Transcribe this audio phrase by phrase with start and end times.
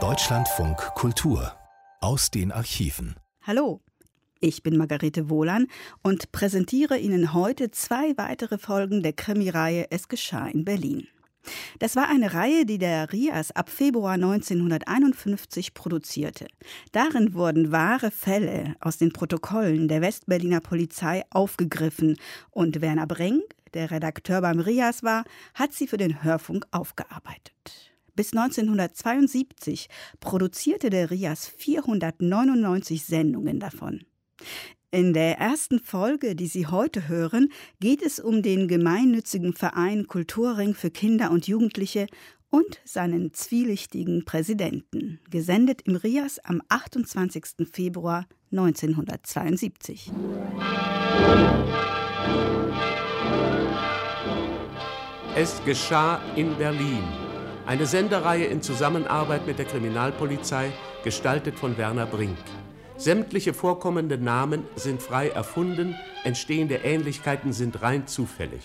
[0.00, 1.52] Deutschlandfunk Kultur
[2.00, 3.16] aus den Archiven.
[3.42, 3.82] Hallo,
[4.40, 5.66] ich bin Margarete Wohlan
[6.02, 11.06] und präsentiere Ihnen heute zwei weitere Folgen der Krimireihe Es geschah in Berlin.
[11.80, 16.46] Das war eine Reihe, die der RIAS ab Februar 1951 produzierte.
[16.92, 22.16] Darin wurden wahre Fälle aus den Protokollen der Westberliner Polizei aufgegriffen
[22.52, 23.42] und Werner Brink,
[23.74, 25.24] der Redakteur beim RIAS war,
[25.54, 27.92] hat sie für den Hörfunk aufgearbeitet.
[28.14, 29.88] Bis 1972
[30.20, 34.04] produzierte der RIAS 499 Sendungen davon.
[34.90, 37.48] In der ersten Folge, die Sie heute hören,
[37.80, 42.06] geht es um den gemeinnützigen Verein Kulturring für Kinder und Jugendliche
[42.50, 47.66] und seinen zwielichtigen Präsidenten, gesendet im Rias am 28.
[47.72, 50.12] Februar 1972.
[55.34, 57.02] Es geschah in Berlin.
[57.64, 60.70] Eine Sendereihe in Zusammenarbeit mit der Kriminalpolizei,
[61.04, 62.36] gestaltet von Werner Brink.
[62.98, 68.60] Sämtliche vorkommenden Namen sind frei erfunden, entstehende Ähnlichkeiten sind rein zufällig.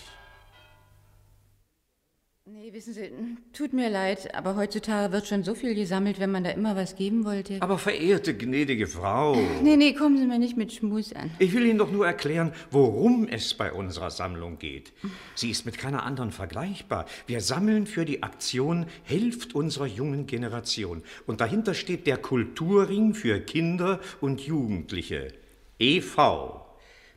[2.68, 3.10] Nee, wissen Sie,
[3.54, 6.96] tut mir leid, aber heutzutage wird schon so viel gesammelt, wenn man da immer was
[6.96, 7.56] geben wollte.
[7.60, 9.36] Aber verehrte gnädige Frau.
[9.62, 11.30] Nee, nee, kommen Sie mir nicht mit Schmus an.
[11.38, 14.92] Ich will Ihnen doch nur erklären, worum es bei unserer Sammlung geht.
[15.34, 17.06] Sie ist mit keiner anderen vergleichbar.
[17.26, 21.02] Wir sammeln für die Aktion Hilft unserer jungen Generation.
[21.26, 25.32] Und dahinter steht der Kulturring für Kinder und Jugendliche.
[25.78, 26.67] e.V.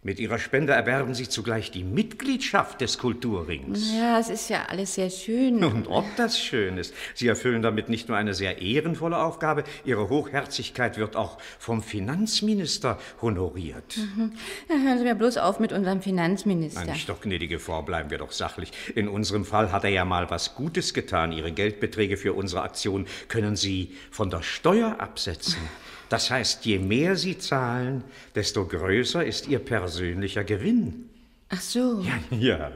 [0.04, 3.94] Mit Ihrer Spende erwerben Sie zugleich die Mitgliedschaft des Kulturrings.
[3.96, 5.64] Ja, es ist ja alles sehr schön.
[5.64, 6.96] Und ob das schön ist.
[7.14, 12.98] Sie erfüllen damit nicht nur eine sehr ehrenvolle Aufgabe, Ihre Hochherzigkeit wird auch vom Finanzminister
[13.22, 13.96] honoriert.
[13.98, 14.32] Mhm.
[14.70, 16.84] Ja, hören Sie mir bloß auf mit unserem Finanzminister.
[16.84, 18.72] Nein, doch, gnädige Frau, bleiben wir doch sachlich.
[18.96, 21.32] In unserem Fall hat er ja mal was Gutes getan.
[21.32, 25.60] Ihre Geldbeträge für unsere Aktion können Sie von der Steuer absetzen.
[26.12, 28.04] Das heißt, je mehr Sie zahlen,
[28.36, 31.10] desto größer ist Ihr persönlicher Gewinn.
[31.48, 32.02] Ach so.
[32.02, 32.72] Ja, ja.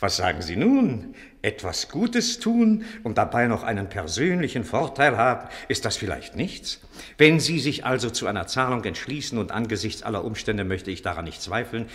[0.00, 1.14] Was sagen Sie nun?
[1.40, 6.80] Etwas Gutes tun und dabei noch einen persönlichen Vorteil haben, ist das vielleicht nichts?
[7.16, 11.26] Wenn Sie sich also zu einer Zahlung entschließen und angesichts aller Umstände möchte ich daran
[11.26, 11.88] nicht zweifeln,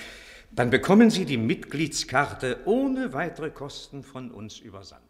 [0.51, 5.03] dann bekommen Sie die Mitgliedskarte ohne weitere Kosten von uns übersandt.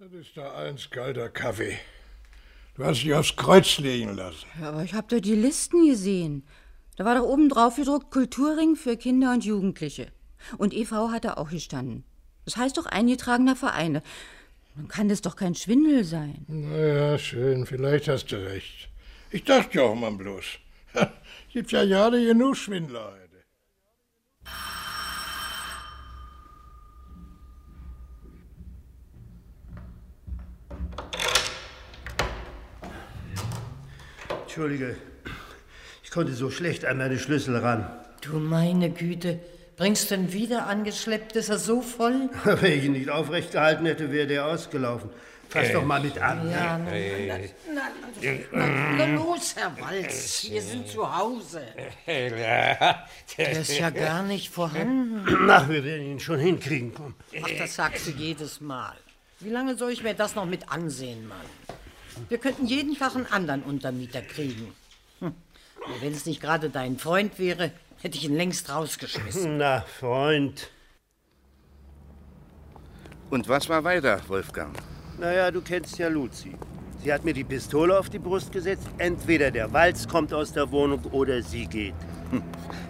[0.00, 1.78] Das ist da eins kalter Kaffee.
[2.76, 4.44] Du hast dich aufs Kreuz legen lassen.
[4.60, 6.46] Ja, aber ich hab doch die Listen gesehen.
[6.96, 10.08] Da war doch oben drauf gedruckt Kulturring für Kinder und Jugendliche.
[10.58, 11.10] Und e.V.
[11.10, 12.04] hat da auch gestanden.
[12.44, 14.02] Das heißt doch eingetragener Vereine.
[14.76, 16.44] Dann kann das doch kein Schwindel sein.
[16.48, 18.90] Naja, schön, vielleicht hast du recht.
[19.30, 20.44] Ich dachte ja auch mal bloß.
[21.52, 23.26] Gibt ja gerade genug Schwindler heute.
[34.56, 34.96] Entschuldige,
[36.02, 37.90] ich konnte so schlecht an meine Schlüssel ran.
[38.22, 39.38] Du meine Güte,
[39.76, 41.36] bringst du ihn wieder angeschleppt?
[41.36, 42.30] Ist er so voll?
[42.44, 45.10] Wenn ich ihn nicht aufrecht gehalten hätte, wäre der ausgelaufen.
[45.50, 46.50] Fass doch mal mit an.
[46.50, 46.90] Ja, na,
[47.70, 47.82] na,
[48.50, 51.60] na, na, los, Herr Walz, wir sind zu Hause.
[52.06, 55.26] Der ist ja gar nicht vorhanden.
[55.50, 56.94] Ach, wir werden ihn schon hinkriegen.
[56.94, 57.14] Komm.
[57.42, 58.96] Ach, das sagst du jedes Mal.
[59.40, 61.44] Wie lange soll ich mir das noch mit ansehen, Mann?
[62.28, 64.72] Wir könnten jeden Tag einen anderen Untermieter kriegen.
[65.20, 65.34] Hm.
[66.00, 69.58] Wenn es nicht gerade dein Freund wäre, hätte ich ihn längst rausgeschmissen.
[69.58, 70.70] Na, Freund.
[73.30, 74.76] Und was war weiter, Wolfgang?
[75.18, 76.52] Naja, du kennst ja Luzi.
[77.02, 78.88] Sie hat mir die Pistole auf die Brust gesetzt.
[78.98, 81.94] Entweder der Walz kommt aus der Wohnung oder sie geht.
[82.30, 82.42] Hm,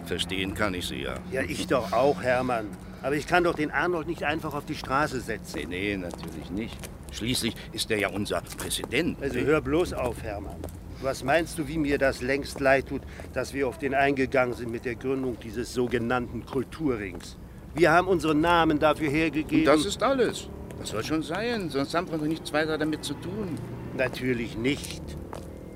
[0.05, 1.15] verstehen kann ich sie ja.
[1.31, 2.67] Ja, ich doch auch, Hermann.
[3.01, 5.69] Aber ich kann doch den Arnold nicht einfach auf die Straße setzen.
[5.69, 6.77] Nee, nee, natürlich nicht.
[7.11, 9.21] Schließlich ist er ja unser Präsident.
[9.21, 10.57] Also hör bloß auf, Hermann.
[11.01, 13.01] Was meinst du, wie mir das längst leid tut,
[13.33, 17.37] dass wir auf den eingegangen sind mit der Gründung dieses sogenannten Kulturrings?
[17.75, 19.59] Wir haben unseren Namen dafür hergegeben.
[19.59, 20.49] Und das ist alles.
[20.79, 23.57] Das soll schon sein, sonst haben wir doch nichts weiter damit zu tun.
[23.95, 25.03] Natürlich nicht.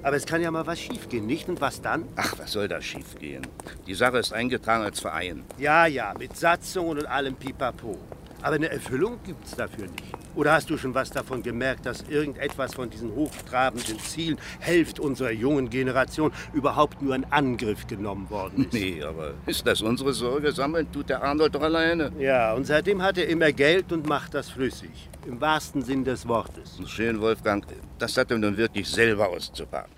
[0.03, 1.47] Aber es kann ja mal was schiefgehen, nicht?
[1.47, 2.05] Und was dann?
[2.15, 3.45] Ach, was soll da schiefgehen?
[3.85, 5.43] Die Sache ist eingetragen als Verein.
[5.59, 7.99] Ja, ja, mit Satzungen und allem Pipapo.
[8.43, 10.03] Aber eine Erfüllung gibt's dafür nicht.
[10.35, 15.31] Oder hast du schon was davon gemerkt, dass irgendetwas von diesen hochtrabenden Zielen, Hälfte unserer
[15.31, 18.73] jungen Generation, überhaupt nur in Angriff genommen worden ist?
[18.73, 20.51] Nee, aber ist das unsere Sorge?
[20.51, 22.11] Sammeln tut der Arnold doch alleine.
[22.17, 25.09] Ja, und seitdem hat er immer Geld und macht das flüssig.
[25.27, 26.79] Im wahrsten Sinn des Wortes.
[26.87, 27.63] Schön, Wolfgang.
[27.99, 29.91] Das hat er nun wirklich selber auszubaden.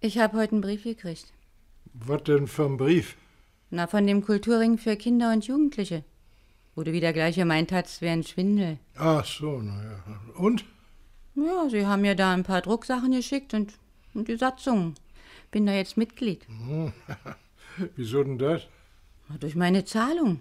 [0.00, 1.32] Ich habe heute einen Brief gekriegt.
[1.92, 3.16] Was denn für ein Brief?
[3.70, 6.04] Na, von dem Kulturring für Kinder und Jugendliche.
[6.78, 8.78] Wo du wieder gleich gemeint hast, es wäre ein Schwindel.
[8.94, 10.00] Ach so, naja.
[10.36, 10.64] Und?
[11.34, 13.72] Ja, sie haben mir da ein paar Drucksachen geschickt und,
[14.14, 14.94] und die Satzung.
[15.50, 16.46] Bin da jetzt Mitglied.
[16.46, 16.92] Hm.
[17.96, 18.62] Wieso denn das?
[19.40, 20.40] Durch meine Zahlung.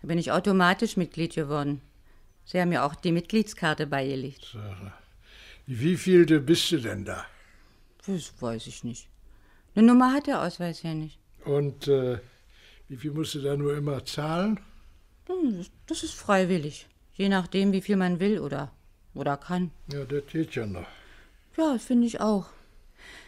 [0.00, 1.80] Da bin ich automatisch Mitglied geworden.
[2.44, 4.50] Sie haben mir auch die Mitgliedskarte beigelegt.
[4.52, 4.60] So.
[5.66, 7.26] Wie vielte bist du denn da?
[8.06, 9.08] Das weiß ich nicht.
[9.74, 11.18] Eine Nummer hat der Ausweis ja nicht.
[11.44, 12.20] Und äh,
[12.86, 14.60] wie viel musst du da nur immer zahlen?
[15.32, 16.86] Hm, das ist freiwillig.
[17.14, 18.72] Je nachdem, wie viel man will oder,
[19.14, 19.70] oder kann.
[19.92, 20.86] Ja, das geht ja noch.
[21.56, 22.46] Ja, finde ich auch.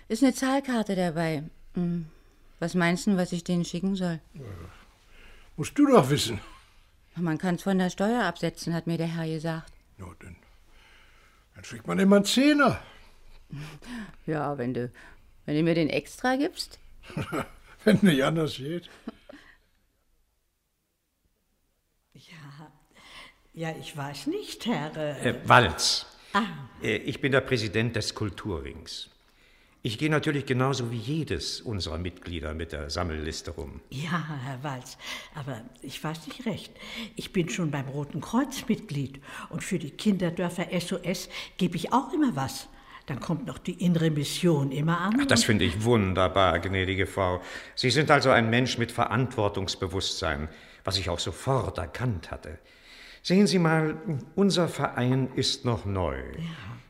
[0.08, 1.44] Ist eine Zahlkarte dabei.
[1.74, 2.06] Hm.
[2.60, 4.20] Was meinst du, was ich denen schicken soll?
[4.34, 4.42] Ja,
[5.56, 6.40] musst du doch wissen.
[7.16, 9.72] Man kann es von der Steuer absetzen, hat mir der Herr gesagt.
[9.98, 10.36] Ja, dann,
[11.54, 12.80] dann schickt man immer einen Zehner.
[14.26, 14.90] Ja, wenn du,
[15.44, 16.80] wenn du mir den extra gibst.
[17.84, 18.88] wenn nicht anders geht.
[22.14, 22.72] Ja,
[23.54, 24.96] ja, ich weiß nicht, Herr.
[24.96, 26.06] Äh, äh Walz.
[26.32, 26.42] Ah.
[26.82, 29.08] Äh, ich bin der Präsident des Kulturrings.
[29.86, 33.80] Ich gehe natürlich genauso wie jedes unserer Mitglieder mit der Sammelliste rum.
[33.90, 34.96] Ja, Herr Walz,
[35.34, 36.72] aber ich weiß nicht recht.
[37.16, 39.20] Ich bin schon beim Roten Kreuz Mitglied
[39.50, 41.28] und für die Kinderdörfer SOS
[41.58, 42.68] gebe ich auch immer was.
[43.04, 45.18] Dann kommt noch die innere Mission immer an.
[45.20, 47.42] Ach, das finde ich wunderbar, gnädige Frau.
[47.74, 50.48] Sie sind also ein Mensch mit Verantwortungsbewusstsein,
[50.82, 52.58] was ich auch sofort erkannt hatte.
[53.26, 53.96] Sehen Sie mal,
[54.34, 56.18] unser Verein ist noch neu.
[56.18, 56.44] Ja.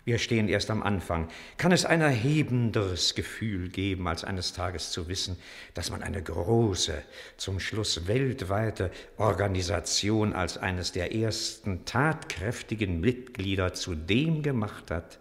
[0.05, 1.29] Wir stehen erst am Anfang.
[1.59, 5.37] Kann es ein erhebenderes Gefühl geben, als eines Tages zu wissen,
[5.75, 7.01] dass man eine große,
[7.37, 15.21] zum Schluss weltweite Organisation als eines der ersten tatkräftigen Mitglieder zu dem gemacht hat,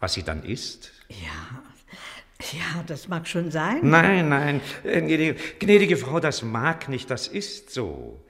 [0.00, 0.92] was sie dann ist?
[1.10, 1.62] Ja,
[2.52, 3.80] ja, das mag schon sein.
[3.82, 8.23] Nein, nein, äh, gnädige, gnädige Frau, das mag nicht, das ist so.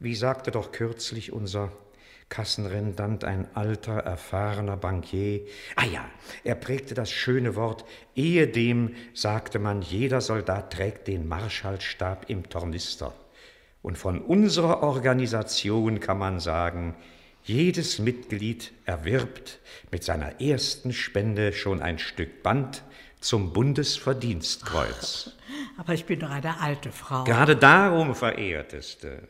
[0.00, 1.70] Wie sagte doch kürzlich unser
[2.30, 5.42] Kassenrendant, ein alter, erfahrener Bankier.
[5.76, 6.08] Ah ja,
[6.44, 13.12] er prägte das schöne Wort, ehedem sagte man, jeder Soldat trägt den Marschallstab im Tornister.
[13.82, 16.94] Und von unserer Organisation kann man sagen,
[17.42, 19.58] jedes Mitglied erwirbt
[19.90, 22.84] mit seiner ersten Spende schon ein Stück Band
[23.20, 25.36] zum Bundesverdienstkreuz.
[25.76, 27.24] Aber ich bin doch eine alte Frau.
[27.24, 29.28] Gerade darum, verehrteste,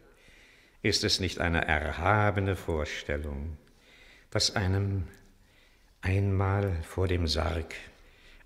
[0.82, 3.56] ist es nicht eine erhabene Vorstellung,
[4.30, 5.08] dass einem
[6.00, 7.74] einmal vor dem Sarg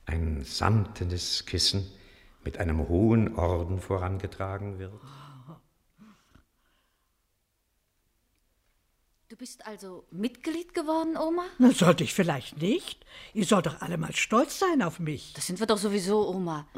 [0.06, 1.90] ein samtenes Kissen
[2.44, 4.92] mit einem hohen Orden vorangetragen wird?
[9.28, 11.44] Du bist also Mitglied geworden, Oma?
[11.58, 13.04] Na, sollte ich vielleicht nicht.
[13.32, 15.32] Ihr sollt doch alle mal stolz sein auf mich.
[15.32, 16.68] Das sind wir doch sowieso, Oma.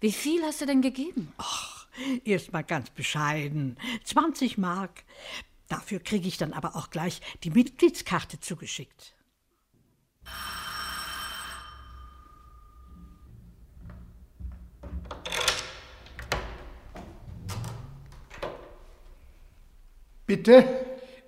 [0.00, 1.32] Wie viel hast du denn gegeben?
[1.38, 1.73] Ach,
[2.24, 3.76] Erst mal ganz bescheiden.
[4.04, 5.04] 20 Mark.
[5.68, 9.14] Dafür kriege ich dann aber auch gleich die Mitgliedskarte zugeschickt.
[20.26, 20.64] Bitte?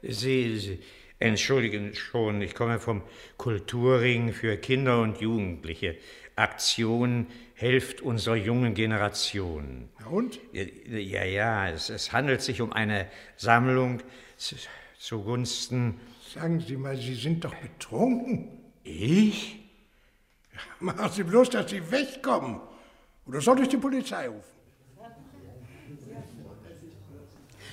[0.03, 0.79] Sie, Sie,
[1.19, 3.03] entschuldigen schon, ich komme vom
[3.37, 5.99] Kulturring für Kinder und Jugendliche.
[6.37, 9.88] Aktion helft unserer jungen Generation.
[10.11, 10.38] Und?
[10.53, 14.03] Ja, ja, es, es handelt sich um eine Sammlung
[14.99, 15.99] zugunsten.
[16.33, 18.49] Sagen Sie mal, Sie sind doch betrunken.
[18.85, 19.66] Ich?
[20.81, 22.61] machen Sie bloß, dass Sie wegkommen.
[23.26, 24.57] Oder soll ich die Polizei rufen?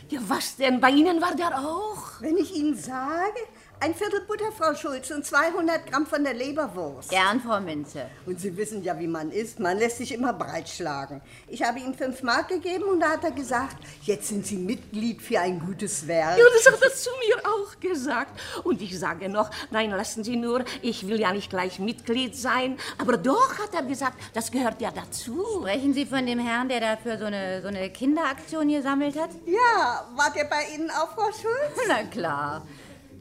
[0.10, 0.80] Ja, was denn?
[0.80, 2.22] Bei Ihnen war der auch?
[2.22, 3.40] Wenn ich Ihnen sage,
[3.84, 7.10] ein Viertel Butter, Frau Schulz, und 200 Gramm von der Leberwurst.
[7.10, 8.06] Gern, Frau Minze.
[8.26, 9.60] Und Sie wissen ja, wie man ist.
[9.60, 11.20] Man lässt sich immer breitschlagen.
[11.50, 15.22] Ich habe ihm fünf Mark gegeben und da hat er gesagt, jetzt sind Sie Mitglied
[15.22, 16.38] für ein gutes Werk.
[16.38, 18.40] Ja, das hat er zu mir auch gesagt.
[18.64, 22.78] Und ich sage noch, nein, lassen Sie nur, ich will ja nicht gleich Mitglied sein.
[23.00, 25.46] Aber doch, hat er gesagt, das gehört ja dazu.
[25.60, 29.32] Sprechen Sie von dem Herrn, der dafür so eine, so eine Kinderaktion gesammelt hat?
[29.46, 31.86] Ja, war der bei Ihnen auch, Frau Schulz?
[31.90, 32.66] Na klar.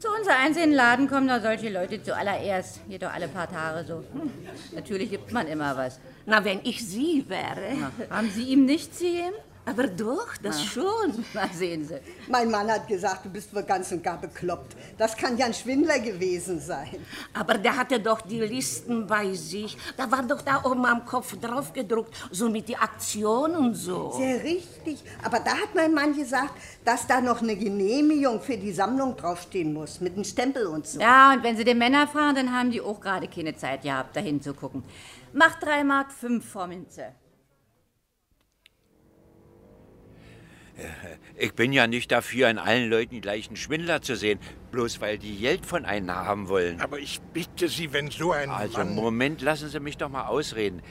[0.03, 2.81] Zu unser einzelnen Laden kommen da solche Leute zuallererst.
[2.89, 4.03] Jedoch alle paar Tage so.
[4.11, 4.29] Hm.
[4.73, 5.97] Natürlich gibt man immer was.
[6.25, 7.77] Na, wenn ich Sie wäre.
[7.79, 9.31] Na, haben Sie ihm nichts gegeben?
[9.65, 10.63] Aber doch, das Na.
[10.65, 11.25] schon.
[11.33, 11.95] Na, sehen Sie.
[12.27, 14.75] Mein Mann hat gesagt, du bist wohl ganz und gar bekloppt.
[14.97, 16.97] Das kann ja ein Schwindler gewesen sein.
[17.33, 19.77] Aber der hatte doch die Listen bei sich.
[19.95, 24.11] Da war doch da oben am Kopf drauf gedruckt, so mit die Aktion und so.
[24.17, 25.01] Sehr richtig.
[25.23, 26.53] Aber da hat mein Mann gesagt,
[26.83, 30.99] dass da noch eine Genehmigung für die Sammlung draufstehen muss, mit einem Stempel und so.
[30.99, 34.15] Ja, und wenn Sie den Männer fragen, dann haben die auch gerade keine Zeit gehabt,
[34.15, 34.83] da hinzugucken.
[35.31, 36.67] Macht drei Mark fünf vor
[41.37, 44.39] Ich bin ja nicht dafür, in allen Leuten gleich einen Schwindler zu sehen,
[44.71, 46.81] bloß weil die Geld von einem haben wollen.
[46.81, 48.95] Aber ich bitte Sie, wenn so ein Also, Mann...
[48.95, 50.81] Moment, lassen Sie mich doch mal ausreden.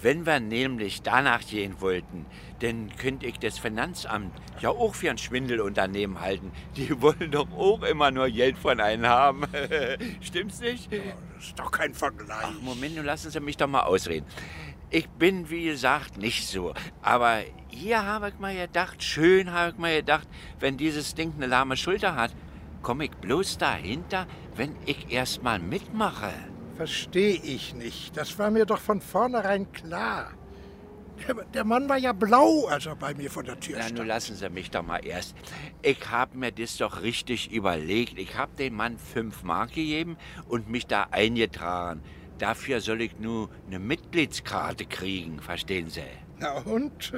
[0.00, 2.26] Wenn wir nämlich danach gehen wollten,
[2.60, 6.50] dann könnte ich das Finanzamt ja auch für ein Schwindelunternehmen halten.
[6.76, 9.42] Die wollen doch auch immer nur Geld von einem haben.
[10.20, 10.92] Stimmt's nicht?
[10.92, 12.38] Das ist doch kein Vergleich.
[12.42, 14.26] Ach, Moment, nun lassen Sie mich doch mal ausreden.
[14.94, 16.74] Ich bin, wie gesagt, nicht so.
[17.00, 20.28] Aber hier habe ich mal gedacht, schön habe ich mal gedacht,
[20.60, 22.30] wenn dieses Ding eine lahme Schulter hat,
[22.82, 26.30] komme ich bloß dahinter, wenn ich erst mal mitmache.
[26.76, 28.14] Verstehe ich nicht.
[28.18, 30.32] Das war mir doch von vornherein klar.
[31.54, 33.98] Der, Mann war ja blau, als er bei mir vor der Tür Na, stand.
[33.98, 35.34] nun lassen Sie mich doch mal erst.
[35.80, 38.18] Ich habe mir das doch richtig überlegt.
[38.18, 40.18] Ich habe dem Mann fünf Mark gegeben
[40.48, 42.02] und mich da eingetragen.
[42.42, 46.02] Dafür soll ich nur eine Mitgliedskarte kriegen, verstehen Sie?
[46.40, 47.12] Na und?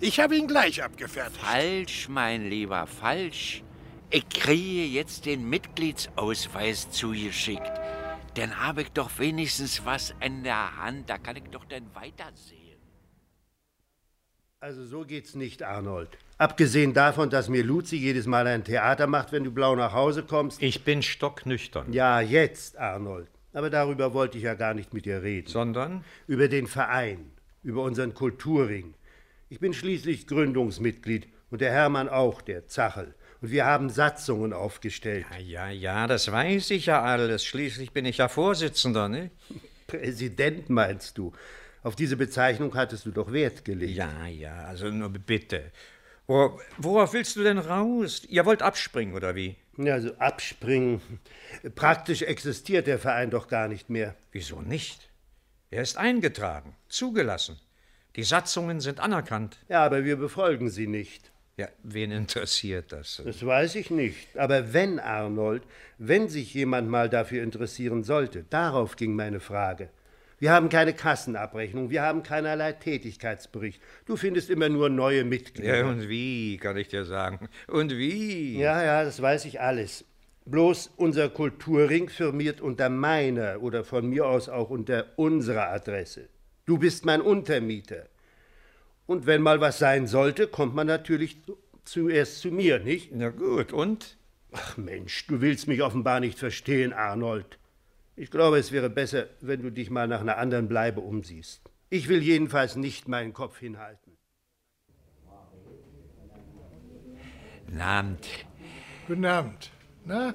[0.00, 1.40] Ich habe ihn gleich abgefertigt.
[1.40, 3.62] Falsch, mein Lieber, falsch.
[4.10, 7.70] Ich kriege jetzt den Mitgliedsausweis zugeschickt.
[8.34, 11.08] Dann habe ich doch wenigstens was in der Hand.
[11.08, 12.80] Da kann ich doch dann weitersehen.
[14.58, 16.18] Also so geht's nicht, Arnold.
[16.36, 20.24] Abgesehen davon, dass mir Luzi jedes Mal ein Theater macht, wenn du blau nach Hause
[20.24, 20.60] kommst.
[20.60, 21.92] Ich bin stocknüchtern.
[21.92, 23.28] Ja, jetzt, Arnold.
[23.54, 25.48] Aber darüber wollte ich ja gar nicht mit dir reden.
[25.48, 26.04] Sondern?
[26.26, 27.30] Über den Verein,
[27.62, 28.94] über unseren Kulturring.
[29.48, 33.14] Ich bin schließlich Gründungsmitglied und der Hermann auch, der Zachel.
[33.40, 35.24] Und wir haben Satzungen aufgestellt.
[35.30, 37.44] Ja, ja, ja, das weiß ich ja alles.
[37.44, 39.30] Schließlich bin ich ja Vorsitzender, ne?
[39.86, 41.32] Präsident meinst du?
[41.84, 43.96] Auf diese Bezeichnung hattest du doch Wert gelegt.
[43.96, 45.70] Ja, ja, also nur bitte.
[46.26, 48.22] Wor worauf willst du denn raus?
[48.28, 49.56] Ihr wollt abspringen, oder wie?
[49.76, 51.00] Ja, also abspringen.
[51.74, 54.14] Praktisch existiert der Verein doch gar nicht mehr.
[54.32, 55.10] Wieso nicht?
[55.70, 57.58] Er ist eingetragen, zugelassen.
[58.16, 59.58] Die Satzungen sind anerkannt.
[59.68, 61.32] Ja, aber wir befolgen sie nicht.
[61.56, 63.22] Ja, wen interessiert das?
[63.24, 64.36] Das weiß ich nicht.
[64.36, 65.62] Aber wenn, Arnold,
[65.98, 69.90] wenn sich jemand mal dafür interessieren sollte, darauf ging meine Frage.
[70.38, 73.80] Wir haben keine Kassenabrechnung, wir haben keinerlei Tätigkeitsbericht.
[74.06, 75.78] Du findest immer nur neue Mitglieder.
[75.78, 77.48] Ja, und wie, kann ich dir sagen.
[77.68, 78.58] Und wie?
[78.58, 80.04] Ja, ja, das weiß ich alles.
[80.46, 86.28] Bloß unser Kulturring firmiert unter meiner oder von mir aus auch unter unserer Adresse.
[86.66, 88.06] Du bist mein Untermieter.
[89.06, 91.38] Und wenn mal was sein sollte, kommt man natürlich
[91.84, 93.10] zuerst zu mir, nicht?
[93.12, 94.16] Na gut, und?
[94.52, 97.58] Ach Mensch, du willst mich offenbar nicht verstehen, Arnold.
[98.16, 101.62] Ich glaube, es wäre besser, wenn du dich mal nach einer anderen Bleibe umsiehst.
[101.90, 104.16] Ich will jedenfalls nicht meinen Kopf hinhalten.
[107.66, 108.28] Guten Abend.
[109.08, 109.70] Guten Abend.
[110.04, 110.32] Na?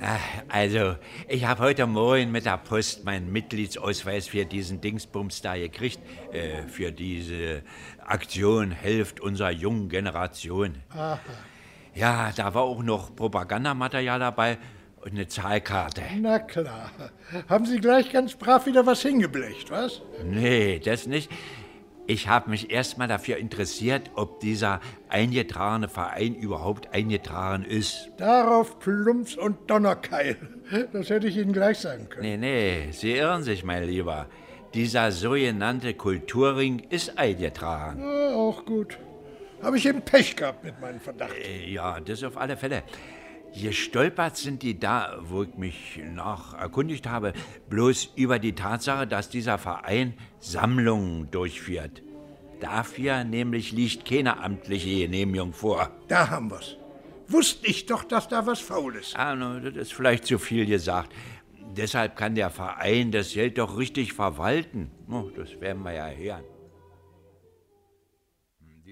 [0.00, 0.94] Na, also,
[1.26, 5.98] ich habe heute Morgen mit der Post meinen Mitgliedsausweis für diesen Dingsbums da gekriegt,
[6.32, 7.64] äh, für diese
[8.04, 10.76] Aktion Helft unserer jungen Generation.
[10.90, 11.18] Aha.
[11.96, 14.58] Ja, da war auch noch Propagandamaterial dabei
[15.02, 16.02] und eine Zahlkarte.
[16.20, 16.90] Na klar.
[17.48, 20.02] Haben Sie gleich ganz brav wieder was hingeblecht, was?
[20.24, 21.30] Nee, das nicht.
[22.06, 28.08] Ich habe mich erst mal dafür interessiert, ob dieser eingetragene Verein überhaupt eingetragen ist.
[28.16, 30.36] Darauf Plumps und Donnerkeil.
[30.92, 32.22] Das hätte ich Ihnen gleich sagen können.
[32.22, 34.26] Nee, nee, Sie irren sich, mein Lieber.
[34.72, 38.00] Dieser sogenannte Kulturring ist eingetragen.
[38.02, 38.98] Ja, auch gut.
[39.62, 41.34] Habe ich eben Pech gehabt mit meinem Verdacht.
[41.34, 42.82] Äh, Ja, das auf alle Fälle.
[43.54, 47.32] Gestolpert sind die da, wo ich mich nach erkundigt habe,
[47.68, 52.02] bloß über die Tatsache, dass dieser Verein Sammlungen durchführt.
[52.60, 55.90] Dafür nämlich liegt keine amtliche Genehmigung vor.
[56.08, 56.76] Da haben wir's.
[57.28, 59.16] Wusste ich doch, dass da was faul ist.
[59.16, 61.12] Ah, no, das ist vielleicht zu viel gesagt.
[61.76, 64.90] Deshalb kann der Verein das Geld doch richtig verwalten.
[65.06, 66.44] No, das werden wir ja hören.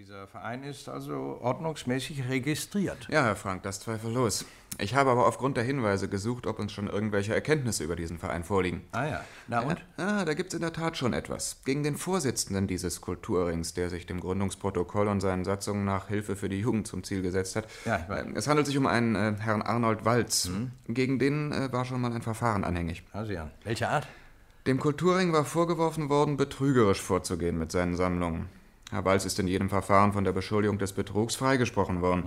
[0.07, 3.09] Dieser Verein ist also ordnungsmäßig registriert.
[3.11, 4.45] Ja, Herr Frank, das zweifellos.
[4.79, 8.45] Ich habe aber aufgrund der Hinweise gesucht, ob uns schon irgendwelche Erkenntnisse über diesen Verein
[8.45, 8.83] vorliegen.
[8.93, 9.25] Ah ja.
[9.49, 9.85] Na und?
[9.99, 11.61] Ja, da gibt es in der Tat schon etwas.
[11.65, 16.49] Gegen den Vorsitzenden dieses Kulturrings, der sich dem Gründungsprotokoll und seinen Satzungen nach Hilfe für
[16.49, 17.67] die Jugend zum Ziel gesetzt hat.
[17.85, 18.27] Ja, ich weiß.
[18.37, 20.49] Es handelt sich um einen äh, Herrn Arnold Walz.
[20.87, 23.03] Gegen den äh, war schon mal ein Verfahren anhängig.
[23.13, 23.51] Also ja.
[23.65, 24.07] Welche Art?
[24.69, 28.49] Dem Kulturring war vorgeworfen worden, betrügerisch vorzugehen mit seinen Sammlungen.
[28.91, 32.25] Herr Walz ist in jedem Verfahren von der Beschuldigung des Betrugs freigesprochen worden.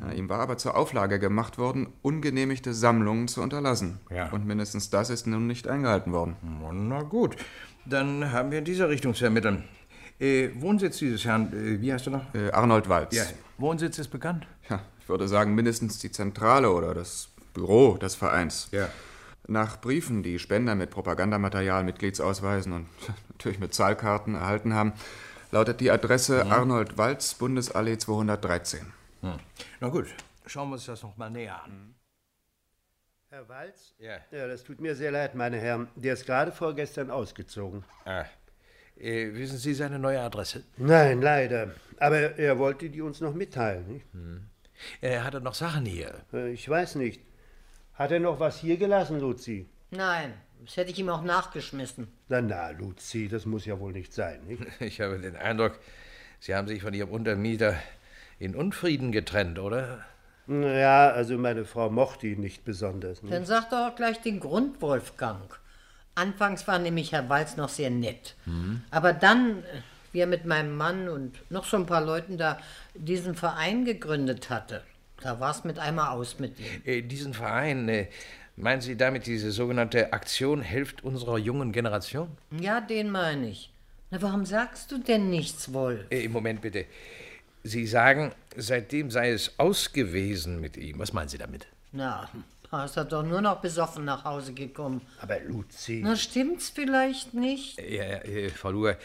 [0.00, 4.00] Ja, Ihm war aber zur Auflage gemacht worden, ungenehmigte Sammlungen zu unterlassen.
[4.10, 4.28] Ja.
[4.30, 6.36] Und mindestens das ist nun nicht eingehalten worden.
[6.88, 7.36] Na gut.
[7.86, 9.64] Dann haben wir in dieser Richtung zu ermitteln.
[10.18, 12.34] Äh, Wohnsitz dieses Herrn, äh, wie heißt er noch?
[12.34, 13.16] Äh, Arnold Walz.
[13.16, 13.24] Ja.
[13.56, 14.46] Wohnsitz ist bekannt?
[14.68, 18.68] Ja, ich würde sagen, mindestens die Zentrale oder das Büro des Vereins.
[18.72, 18.88] Ja.
[19.48, 22.86] Nach Briefen, die Spender mit Propagandamaterial, Mitgliedsausweisen und
[23.30, 24.92] natürlich mit Zahlkarten erhalten haben,
[25.50, 26.52] lautet die Adresse Mhm.
[26.52, 28.92] Arnold Walz, Bundesallee 213.
[29.22, 29.38] Hm.
[29.80, 30.06] Na gut,
[30.46, 31.94] schauen wir uns das noch mal näher an.
[33.28, 33.94] Herr Walz?
[33.98, 34.16] Ja.
[34.32, 35.88] Ja, das tut mir sehr leid, meine Herren.
[35.94, 37.84] Der ist gerade vorgestern ausgezogen.
[38.04, 38.24] Ah.
[38.98, 40.64] Äh, wissen Sie seine neue Adresse?
[40.76, 41.70] Nein, leider.
[41.98, 43.86] Aber er wollte die uns noch mitteilen.
[43.86, 44.06] Nicht?
[44.12, 44.46] Hm.
[45.00, 46.14] Er hatte noch Sachen hier.
[46.32, 47.20] Äh, Ich weiß nicht.
[47.94, 49.68] Hat er noch was hier gelassen, Luzi?
[49.90, 50.32] Nein,
[50.64, 52.08] das hätte ich ihm auch nachgeschmissen.
[52.28, 54.62] Na, na, Luzi, das muss ja wohl nicht sein, nicht?
[54.80, 55.78] Ich habe den Eindruck,
[56.38, 57.76] Sie haben sich von Ihrem Untermieter
[58.38, 60.04] in Unfrieden getrennt, oder?
[60.48, 63.22] Ja, also meine Frau mochte ihn nicht besonders.
[63.22, 63.32] Nicht?
[63.32, 65.60] Dann sag doch auch gleich den Grund, Wolfgang.
[66.14, 68.34] Anfangs war nämlich Herr Walz noch sehr nett.
[68.44, 68.82] Hm.
[68.90, 72.58] Aber dann, äh, wie er mit meinem Mann und noch so ein paar Leuten da
[72.94, 74.82] diesen Verein gegründet hatte,
[75.20, 76.82] da war es mit einmal aus mit ihm.
[76.84, 78.08] Äh, diesen Verein, äh,
[78.56, 82.28] meinen Sie damit diese sogenannte Aktion Helft unserer jungen Generation?
[82.58, 83.72] Ja, den meine ich.
[84.10, 86.00] Na, warum sagst du denn nichts, Wolf?
[86.10, 86.84] Äh, Moment bitte.
[87.62, 90.98] Sie sagen, seitdem sei es aus gewesen mit ihm.
[90.98, 91.66] Was meinen Sie damit?
[91.92, 92.28] Na,
[92.84, 95.02] ist er doch nur noch besoffen nach Hause gekommen.
[95.20, 96.00] Aber Luzi.
[96.02, 97.78] Na, stimmt's vielleicht nicht?
[97.78, 98.96] Äh, Ja, ja, äh, Frau Luger,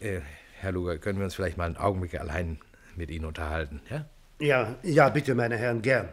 [0.00, 0.20] äh,
[0.60, 2.58] Herr Luger, können wir uns vielleicht mal einen Augenblick allein
[2.96, 4.04] mit Ihnen unterhalten, ja?
[4.40, 6.08] Ja, ja, bitte, meine Herren, gern.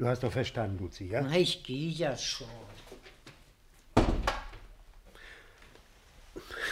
[0.00, 1.20] Du hast doch verstanden, Luzi, ja?
[1.20, 2.48] Na, ich gehe ja schon.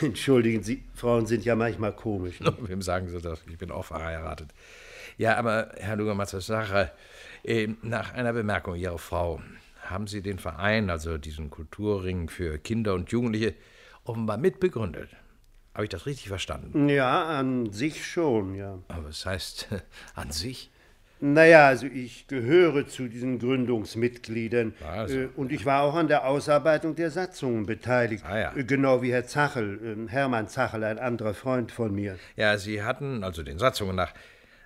[0.00, 2.40] Entschuldigen Sie, Frauen sind ja manchmal komisch.
[2.40, 2.56] Ne?
[2.61, 3.42] Wem sagen Sie das?
[3.47, 4.49] Ich bin auch verheiratet.
[5.18, 6.90] Ja, aber Herr Lugermatzers Sache,
[7.44, 9.42] äh, nach einer Bemerkung Ihrer Frau,
[9.82, 13.54] haben Sie den Verein, also diesen Kulturring für Kinder und Jugendliche,
[14.04, 15.11] offenbar mitbegründet.
[15.75, 16.88] Habe ich das richtig verstanden?
[16.88, 18.78] Ja, an sich schon, ja.
[18.88, 19.68] Aber was heißt
[20.14, 20.70] an sich?
[21.20, 25.18] Naja, also ich gehöre zu diesen Gründungsmitgliedern Also.
[25.18, 28.25] äh, und ich war auch an der Ausarbeitung der Satzungen beteiligt.
[28.26, 28.56] Ah, ja.
[28.56, 32.18] Äh, Genau wie Herr Zachel, äh, Hermann Zachel, ein anderer Freund von mir.
[32.37, 34.12] Ja, Sie hatten, also den Satzungen nach,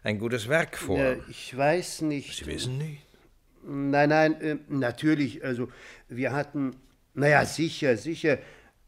[0.03, 0.99] ein gutes Werk vor.
[0.99, 2.37] Ja, ich weiß nicht.
[2.37, 3.03] Sie wissen nicht?
[3.65, 5.69] Nein, nein, äh, natürlich, also
[6.09, 6.75] wir hatten,
[7.15, 8.39] naja, sicher, sicher,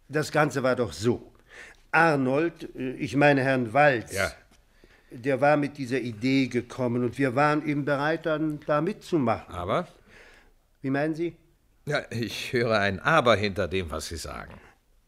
[0.09, 1.33] das Ganze war doch so.
[1.92, 4.33] Arnold, äh, ich meine Herrn Walz, Ja.
[5.14, 9.55] Der war mit dieser Idee gekommen und wir waren eben bereit, dann da mitzumachen.
[9.55, 9.88] Aber?
[10.83, 11.37] Wie meinen Sie?
[11.87, 14.55] Ja, ich höre ein Aber hinter dem, was Sie sagen.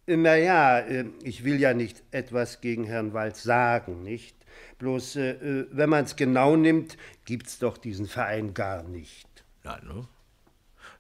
[0.06, 4.36] Naja, äh, ich will ja nicht etwas gegen Herrn Walz sagen, nicht?
[4.78, 9.26] Bloß, äh, äh, wenn man es genau nimmt, gibt's doch diesen Verein gar nicht.
[9.64, 10.06] Na, ne?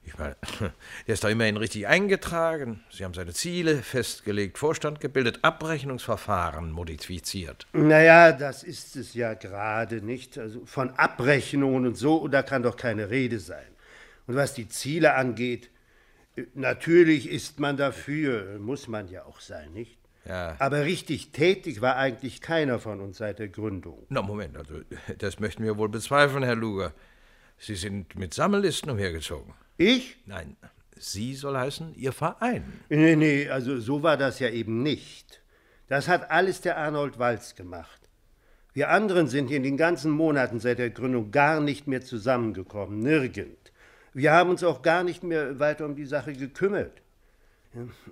[0.06, 0.36] Ich meine,
[1.06, 2.84] der ist doch immerhin richtig eingetragen.
[2.90, 7.66] Sie haben seine Ziele festgelegt, Vorstand gebildet, Abrechnungsverfahren modifiziert.
[7.72, 10.38] Naja, das ist es ja gerade nicht.
[10.38, 13.66] Also von Abrechnungen und so, da kann doch keine Rede sein.
[14.28, 15.70] Und was die Ziele angeht,
[16.36, 19.98] äh, natürlich ist man dafür, muss man ja auch sein, nicht?
[20.24, 20.56] Ja.
[20.58, 24.06] Aber richtig tätig war eigentlich keiner von uns seit der Gründung.
[24.08, 24.74] Na, Moment, also,
[25.18, 26.92] das möchten wir wohl bezweifeln, Herr Luger.
[27.58, 29.54] Sie sind mit Sammellisten umhergezogen.
[29.76, 30.16] Ich?
[30.26, 30.56] Nein,
[30.98, 32.64] Sie soll heißen Ihr Verein.
[32.88, 35.42] Nee, nee, also so war das ja eben nicht.
[35.88, 38.00] Das hat alles der Arnold Walz gemacht.
[38.72, 43.72] Wir anderen sind in den ganzen Monaten seit der Gründung gar nicht mehr zusammengekommen, nirgend.
[44.12, 47.02] Wir haben uns auch gar nicht mehr weiter um die Sache gekümmert.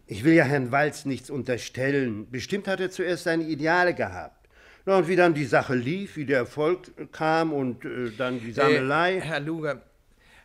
[0.06, 2.30] Ich will ja Herrn Walz nichts unterstellen.
[2.30, 4.48] Bestimmt hat er zuerst seine Ideale gehabt.
[4.86, 8.52] Na, und wie dann die Sache lief, wie der Erfolg kam und äh, dann die
[8.52, 9.16] Sammelei.
[9.16, 9.80] Äh, Herr Luger,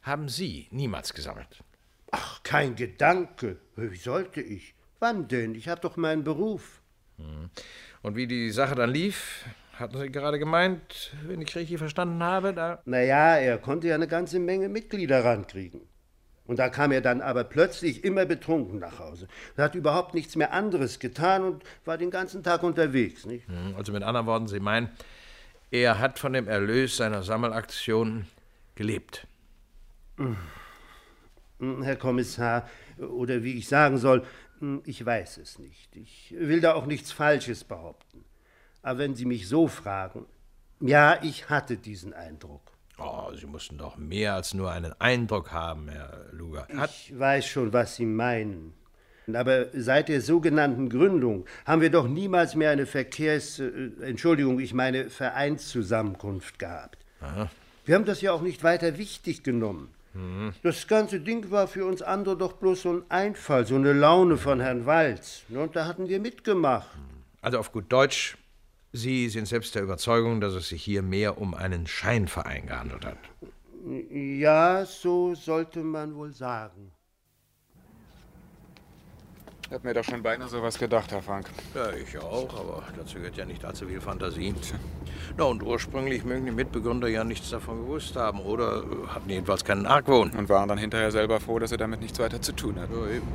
[0.03, 1.63] haben Sie niemals gesammelt?
[2.11, 3.57] Ach, kein Gedanke.
[3.75, 4.73] Wie sollte ich?
[4.99, 5.55] Wann denn?
[5.55, 6.81] Ich habe doch meinen Beruf.
[7.17, 7.49] Hm.
[8.01, 12.53] Und wie die Sache dann lief, hatten Sie gerade gemeint, wenn ich richtig verstanden habe,
[12.53, 12.81] da.
[12.85, 15.81] Naja, er konnte ja eine ganze Menge Mitglieder rankriegen.
[16.45, 19.27] Und da kam er dann aber plötzlich immer betrunken nach Hause.
[19.55, 23.25] Er hat überhaupt nichts mehr anderes getan und war den ganzen Tag unterwegs.
[23.27, 23.47] Nicht?
[23.47, 24.89] Hm, Also mit anderen Worten, Sie meinen,
[25.69, 28.25] er hat von dem Erlös seiner Sammelaktion
[28.73, 29.27] gelebt.
[31.59, 34.25] Hm, Herr Kommissar, oder wie ich sagen soll,
[34.59, 35.95] hm, ich weiß es nicht.
[35.95, 38.23] Ich will da auch nichts Falsches behaupten.
[38.81, 40.25] Aber wenn Sie mich so fragen,
[40.79, 42.61] ja, ich hatte diesen Eindruck.
[42.97, 46.67] Oh, Sie mussten doch mehr als nur einen Eindruck haben, Herr Luger.
[46.75, 48.73] Hat Ich weiß schon, was Sie meinen.
[49.33, 53.59] Aber seit der sogenannten Gründung haben wir doch niemals mehr eine Verkehrs...
[53.59, 57.05] Äh, Entschuldigung, ich meine Vereinszusammenkunft gehabt.
[57.21, 57.49] Aha.
[57.85, 59.93] Wir haben das ja auch nicht weiter wichtig genommen.
[60.13, 60.53] Mhm.
[60.63, 64.37] Das ganze Ding war für uns andere doch bloß so ein Einfall, so eine Laune
[64.37, 65.43] von Herrn Walz.
[65.49, 66.89] Und da hatten wir mitgemacht.
[67.41, 68.37] Also auf gut Deutsch,
[68.91, 73.17] Sie sind selbst der Überzeugung, dass es sich hier mehr um einen Scheinverein gehandelt hat.
[74.09, 76.91] Ja, so sollte man wohl sagen.
[79.69, 81.47] Ich hab mir doch schon beinahe sowas gedacht, Herr Frank.
[81.75, 84.55] Ja, ich auch, aber dazu gehört ja nicht allzu viel Fantasie.
[85.37, 89.63] Na, und ursprünglich mögen die Mitbegründer ja nichts davon gewusst haben oder äh, hatten jedenfalls
[89.63, 90.31] keinen Argwohn.
[90.31, 92.95] Und waren dann hinterher selber froh, dass sie damit nichts weiter zu tun hatten.
[92.95, 93.27] Ja, eben.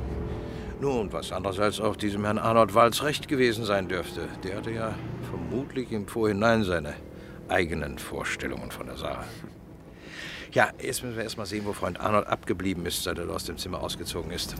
[0.81, 4.27] Nun, was andererseits auch diesem Herrn Arnold Walz recht gewesen sein dürfte.
[4.43, 4.93] Der hatte ja
[5.29, 6.95] vermutlich im Vorhinein seine
[7.47, 9.23] eigenen Vorstellungen von der Sache.
[10.51, 13.45] Ja, jetzt müssen wir erst mal sehen, wo Freund Arnold abgeblieben ist, seit er aus
[13.45, 14.55] dem Zimmer ausgezogen ist.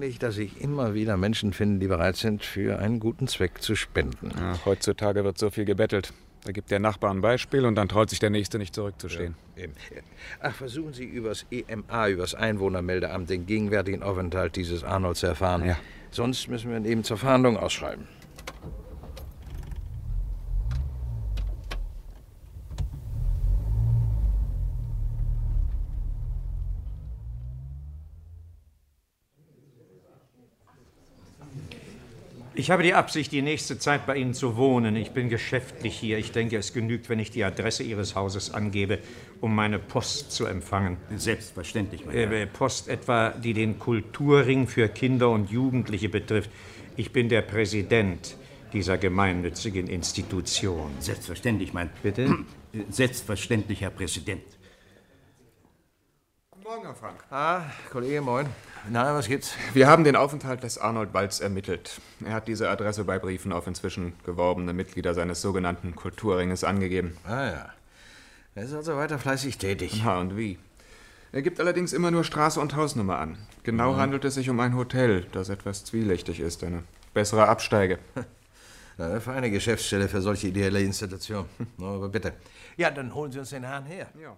[0.00, 3.74] Erstaunlich, dass sich immer wieder Menschen finden, die bereit sind, für einen guten Zweck zu
[3.74, 4.30] spenden.
[4.34, 6.14] Ja, heutzutage wird so viel gebettelt.
[6.44, 9.34] Da gibt der Nachbar ein Beispiel und dann traut sich der Nächste nicht zurückzustehen.
[9.56, 9.66] Ja.
[10.40, 15.66] Ach, versuchen Sie übers EMA, übers Einwohnermeldeamt, den gegenwärtigen Aufenthalt dieses Arnold zu erfahren.
[15.66, 15.76] Ja.
[16.10, 18.08] Sonst müssen wir ihn eben zur Verhandlung ausschreiben.
[32.60, 34.94] Ich habe die Absicht, die nächste Zeit bei Ihnen zu wohnen.
[34.94, 36.18] Ich bin geschäftlich hier.
[36.18, 38.98] Ich denke, es genügt, wenn ich die Adresse Ihres Hauses angebe,
[39.40, 40.98] um meine Post zu empfangen.
[41.16, 42.30] Selbstverständlich, mein Herr.
[42.30, 46.50] Äh, Post etwa, die den Kulturring für Kinder und Jugendliche betrifft.
[46.98, 48.36] Ich bin der Präsident
[48.74, 50.90] dieser gemeinnützigen Institution.
[50.98, 51.88] Selbstverständlich, mein.
[52.02, 52.44] Bitte?
[52.90, 54.42] Selbstverständlich, Herr Präsident.
[56.70, 57.24] Morgen, Herr Frank.
[57.32, 58.46] Ah, Kollege, moin.
[58.88, 59.56] Na, was gibt's?
[59.74, 62.00] Wir haben den Aufenthalt des Arnold Balz ermittelt.
[62.24, 67.16] Er hat diese Adresse bei Briefen auf inzwischen geworbene Mitglieder seines sogenannten Kulturringes angegeben.
[67.24, 67.70] Ah ja.
[68.54, 70.00] Er ist also weiter fleißig tätig.
[70.04, 70.60] Na und wie?
[71.32, 73.36] Er gibt allerdings immer nur Straße und Hausnummer an.
[73.64, 73.96] Genau Mhm.
[73.96, 76.62] handelt es sich um ein Hotel, das etwas zwielichtig ist.
[76.62, 77.98] Eine bessere Absteige.
[78.96, 81.46] Na, eine feine Geschäftsstelle für solche ideelle Institution.
[81.80, 82.32] Aber bitte.
[82.76, 84.06] Ja, dann holen Sie uns den Herrn her.
[84.22, 84.36] Ja.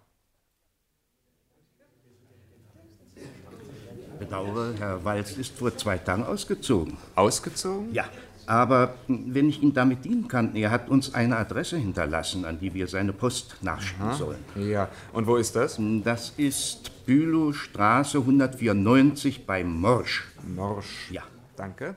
[4.22, 6.96] Bedauere, Herr Walz ist vor zwei Tagen ausgezogen.
[7.16, 7.92] Ausgezogen?
[7.92, 8.04] Ja.
[8.46, 12.72] Aber wenn ich ihn damit dienen kann, er hat uns eine Adresse hinterlassen, an die
[12.74, 14.14] wir seine Post nachschicken Aha.
[14.14, 14.44] sollen.
[14.56, 15.78] Ja, und wo ist das?
[16.04, 20.24] Das ist Bülowstraße 194 bei Morsch.
[20.54, 21.10] Morsch.
[21.10, 21.22] Ja.
[21.56, 21.96] Danke.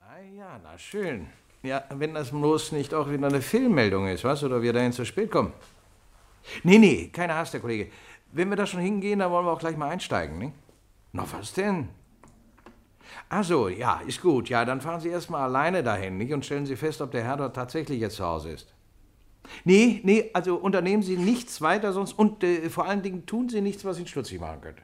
[0.00, 1.26] Ah ja, na schön.
[1.62, 4.44] Ja, wenn das bloß nicht auch wieder eine Fehlmeldung ist, was?
[4.44, 5.52] Oder wir dahin zu spät kommen.
[6.62, 7.90] Nee, nee, keine Hast, Herr Kollege.
[8.32, 10.52] Wenn wir da schon hingehen, dann wollen wir auch gleich mal einsteigen, ne?
[11.16, 11.88] Na, was denn?
[13.30, 14.50] Ach so, ja, ist gut.
[14.50, 16.32] Ja, dann fahren Sie erst mal alleine dahin, nicht?
[16.34, 18.74] Und stellen Sie fest, ob der Herr dort tatsächlich jetzt zu Hause ist.
[19.64, 23.62] Nee, nee, also unternehmen Sie nichts weiter sonst und äh, vor allen Dingen tun Sie
[23.62, 24.82] nichts, was ihn stutzig machen könnte.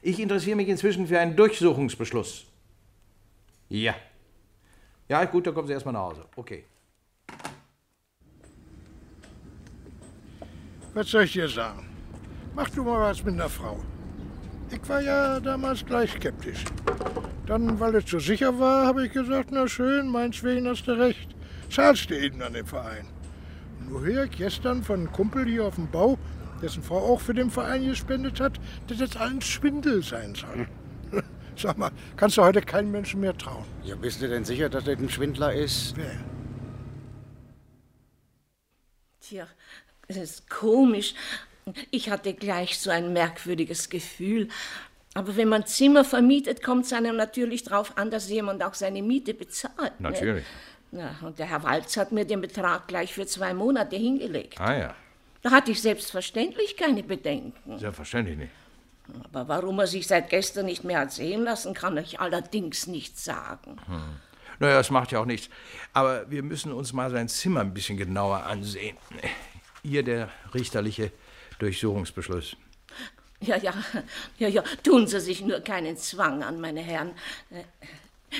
[0.00, 2.46] Ich interessiere mich inzwischen für einen Durchsuchungsbeschluss.
[3.68, 3.94] Ja.
[5.08, 6.24] Ja, gut, dann kommen Sie erstmal nach Hause.
[6.34, 6.64] Okay.
[10.94, 11.86] Was soll ich dir sagen?
[12.54, 13.78] Mach du mal was mit einer Frau.
[14.72, 16.64] Ich war ja damals gleich skeptisch.
[17.46, 21.28] Dann, weil es so sicher war, habe ich gesagt, na schön, meinetwegen hast du recht.
[21.70, 23.06] Zahlst du eben an den Verein.
[23.80, 26.18] Und nur höre ich gestern von einem Kumpel hier auf dem Bau,
[26.62, 30.66] dessen Frau auch für den Verein gespendet hat, dass das ein Schwindel sein soll.
[31.56, 33.64] Sag mal, kannst du heute keinen Menschen mehr trauen?
[33.84, 35.94] Ja, bist du denn sicher, dass er ein Schwindler ist?
[35.96, 36.16] Wer?
[39.20, 39.46] Tja,
[40.08, 41.14] es ist komisch.
[41.90, 44.48] Ich hatte gleich so ein merkwürdiges Gefühl.
[45.14, 49.02] Aber wenn man Zimmer vermietet, kommt es einem natürlich darauf an, dass jemand auch seine
[49.02, 50.00] Miete bezahlt.
[50.00, 50.10] ne?
[50.10, 50.44] Natürlich.
[50.90, 54.60] Ja, und der Herr Walz hat mir den Betrag gleich für zwei Monate hingelegt.
[54.60, 54.94] Ah ja,
[55.42, 57.78] Da hatte ich selbstverständlich keine Bedenken.
[57.78, 58.52] selbstverständlich nicht.
[59.24, 63.18] Aber warum er sich seit gestern nicht mehr hat sehen lassen, kann ich allerdings nicht
[63.18, 63.76] sagen.
[63.86, 64.02] Hm.
[64.60, 65.48] Naja, das macht ja auch nichts.
[65.92, 68.96] Aber wir müssen uns mal sein Zimmer ein bisschen genauer ansehen.
[69.82, 71.10] Hier der richterliche
[71.62, 72.56] Durchsuchungsbeschluss.
[73.40, 73.72] Ja, ja,
[74.38, 77.12] ja, ja, tun Sie sich nur keinen Zwang an, meine Herren.
[77.50, 77.64] Äh,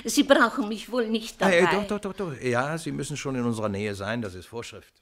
[0.05, 1.59] Sie brauchen mich wohl nicht dabei.
[1.59, 2.41] Äh, doch, doch, doch, doch.
[2.41, 4.93] Ja, Sie müssen schon in unserer Nähe sein, das ist Vorschrift.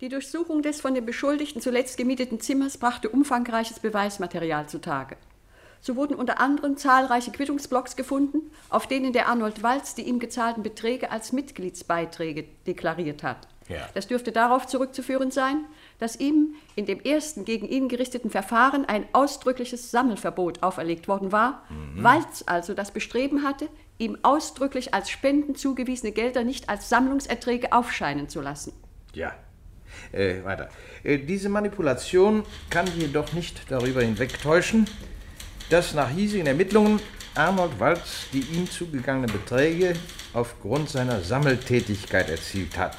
[0.00, 5.16] Die Durchsuchung des von den Beschuldigten zuletzt gemieteten Zimmers brachte umfangreiches Beweismaterial zutage.
[5.80, 10.62] So wurden unter anderem zahlreiche Quittungsblocks gefunden, auf denen der Arnold Walz die ihm gezahlten
[10.62, 13.48] Beträge als Mitgliedsbeiträge deklariert hat.
[13.68, 13.88] Ja.
[13.94, 15.64] Das dürfte darauf zurückzuführen sein,
[15.98, 21.62] dass ihm in dem ersten gegen ihn gerichteten Verfahren ein ausdrückliches Sammelverbot auferlegt worden war,
[21.70, 22.02] Mhm.
[22.02, 28.28] Walz also das Bestreben hatte, ihm ausdrücklich als Spenden zugewiesene Gelder nicht als Sammlungserträge aufscheinen
[28.28, 28.72] zu lassen.
[29.14, 29.34] Ja.
[30.12, 30.68] Äh, weiter.
[31.04, 34.86] Äh, diese Manipulation kann jedoch nicht darüber hinwegtäuschen,
[35.70, 37.00] dass nach hiesigen Ermittlungen
[37.34, 39.94] Arnold Walz die ihm zugegangenen Beträge
[40.34, 42.96] aufgrund seiner Sammeltätigkeit erzielt hat.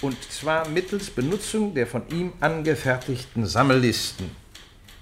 [0.00, 4.30] Und zwar mittels Benutzung der von ihm angefertigten Sammellisten,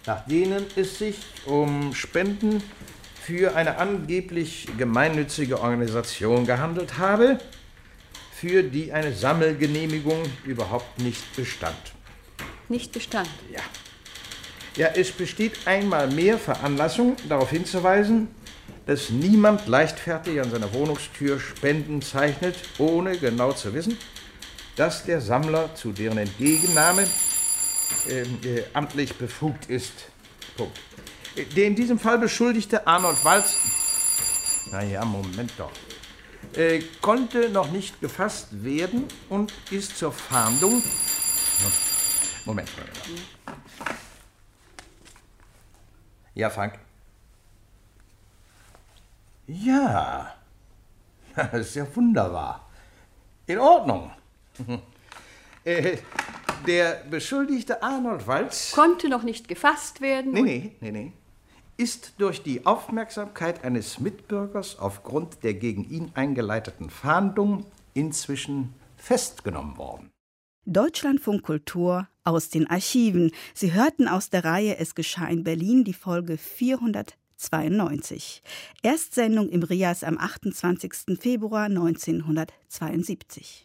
[0.07, 2.63] nach denen es sich um Spenden
[3.21, 7.39] für eine angeblich gemeinnützige Organisation gehandelt habe,
[8.33, 11.77] für die eine Sammelgenehmigung überhaupt nicht bestand.
[12.69, 13.29] Nicht bestand?
[13.53, 13.61] Ja.
[14.77, 18.29] Ja, es besteht einmal mehr Veranlassung, darauf hinzuweisen,
[18.85, 23.97] dass niemand leichtfertig an seiner Wohnungstür Spenden zeichnet, ohne genau zu wissen,
[24.77, 27.07] dass der Sammler zu deren Entgegennahme
[28.09, 29.93] äh, äh, amtlich befugt ist.
[30.59, 30.79] Punkt.
[31.57, 33.57] Der in diesem Fall beschuldigte Arnold Walz,
[34.71, 35.73] naja, Moment doch,
[36.55, 40.83] äh, konnte noch nicht gefasst werden und ist zur Fahndung.
[42.45, 42.87] Moment mal.
[46.37, 46.79] Ja, Frank.
[49.47, 50.35] Ja,
[51.35, 52.69] das ist ja wunderbar.
[53.47, 54.13] In Ordnung.
[55.65, 55.99] Äh,
[56.69, 58.71] der Beschuldigte Arnold Walz.
[58.71, 60.31] Konnte noch nicht gefasst werden.
[60.31, 61.13] Nee, nee, nee, nee.
[61.77, 70.13] Ist durch die Aufmerksamkeit eines Mitbürgers aufgrund der gegen ihn eingeleiteten Fahndung inzwischen festgenommen worden.
[70.69, 73.31] Deutschlandfunk Kultur aus den Archiven.
[73.55, 78.43] Sie hörten aus der Reihe Es geschah in Berlin die Folge 492.
[78.83, 81.21] Erstsendung im Rias am 28.
[81.21, 83.65] Februar 1972.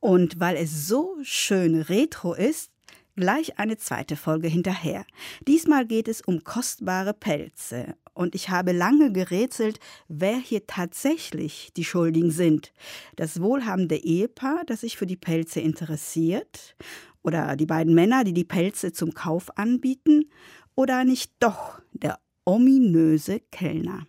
[0.00, 2.70] Und weil es so schön retro ist,
[3.16, 5.04] gleich eine zweite Folge hinterher.
[5.46, 7.96] Diesmal geht es um kostbare Pelze.
[8.14, 12.72] Und ich habe lange gerätselt, wer hier tatsächlich die Schuldigen sind.
[13.16, 16.76] Das wohlhabende Ehepaar, das sich für die Pelze interessiert?
[17.22, 20.30] Oder die beiden Männer, die die Pelze zum Kauf anbieten?
[20.76, 24.06] Oder nicht doch der ominöse Kellner?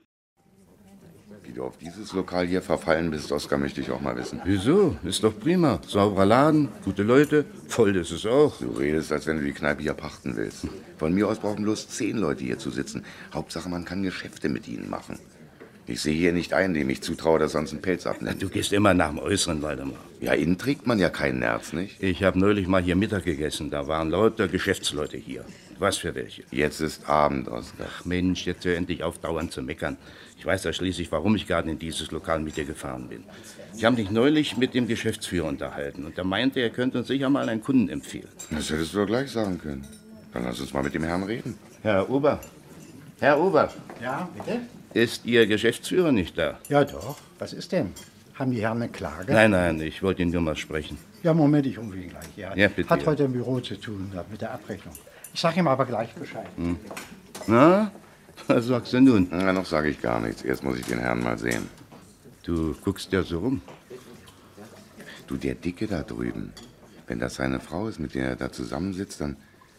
[1.47, 4.41] Wie du auf dieses Lokal hier verfallen bist, Oskar, möchte ich auch mal wissen.
[4.45, 4.97] Wieso?
[5.03, 5.79] Ist doch prima.
[5.87, 8.57] Sauberer Laden, gute Leute, voll ist es auch.
[8.57, 10.67] Du redest, als wenn du die Kneipe hier pachten willst.
[10.97, 13.05] Von mir aus brauchen bloß zehn Leute hier zu sitzen.
[13.31, 15.19] Hauptsache, man kann Geschäfte mit ihnen machen.
[15.85, 18.41] Ich sehe hier nicht einen, dem ich zutraue, dass sonst einen Pelz abnimmt.
[18.41, 19.99] Du gehst immer nach dem Äußeren, Waldemar.
[20.19, 22.01] Ja, innen trägt man ja keinen Nerz, nicht?
[22.01, 23.69] Ich habe neulich mal hier Mittag gegessen.
[23.69, 25.45] Da waren lauter Geschäftsleute hier.
[25.77, 26.43] Was für welche?
[26.51, 27.87] Jetzt ist Abend, Oskar.
[27.89, 29.97] Ach Mensch, jetzt hör endlich auf, dauernd zu meckern.
[30.37, 33.23] Ich weiß ja schließlich, warum ich gerade in dieses Lokal mit dir gefahren bin.
[33.75, 37.29] Ich habe mich neulich mit dem Geschäftsführer unterhalten und er meinte, er könnte uns sicher
[37.29, 38.29] mal einen Kunden empfehlen.
[38.51, 39.85] Das hättest du doch gleich sagen können.
[40.33, 41.57] Dann lass uns mal mit dem Herrn reden.
[41.81, 42.39] Herr Ober.
[43.19, 43.71] Herr Ober.
[44.01, 44.59] Ja, bitte?
[44.93, 46.57] Ist Ihr Geschäftsführer nicht da?
[46.69, 47.17] Ja, doch.
[47.39, 47.91] Was ist denn?
[48.35, 49.33] Haben die Herren eine Klage?
[49.33, 50.97] Nein, nein, ich wollte ihn nur mal sprechen.
[51.23, 52.25] Ja, Moment, ich rufe ihn gleich.
[52.35, 54.93] Ja, Ja, bitte, Hat heute im Büro zu tun mit der Abrechnung.
[55.35, 56.47] Ich sage ihm aber gleich Bescheid.
[56.55, 56.77] Hm.
[57.47, 57.91] Na,
[58.47, 59.27] was sagst du nun?
[59.29, 60.43] Na, noch sage ich gar nichts.
[60.43, 61.67] Erst muss ich den Herrn mal sehen.
[62.43, 63.61] Du guckst ja so rum.
[65.27, 66.53] Du, der Dicke da drüben.
[67.07, 69.35] Wenn das seine Frau ist, mit der er da zusammensitzt, dann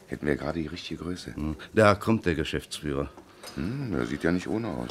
[0.08, 1.34] hätten wir gerade die richtige Größe.
[1.72, 3.08] Da kommt der Geschäftsführer.
[3.54, 4.90] Hm, der sieht ja nicht ohne aus.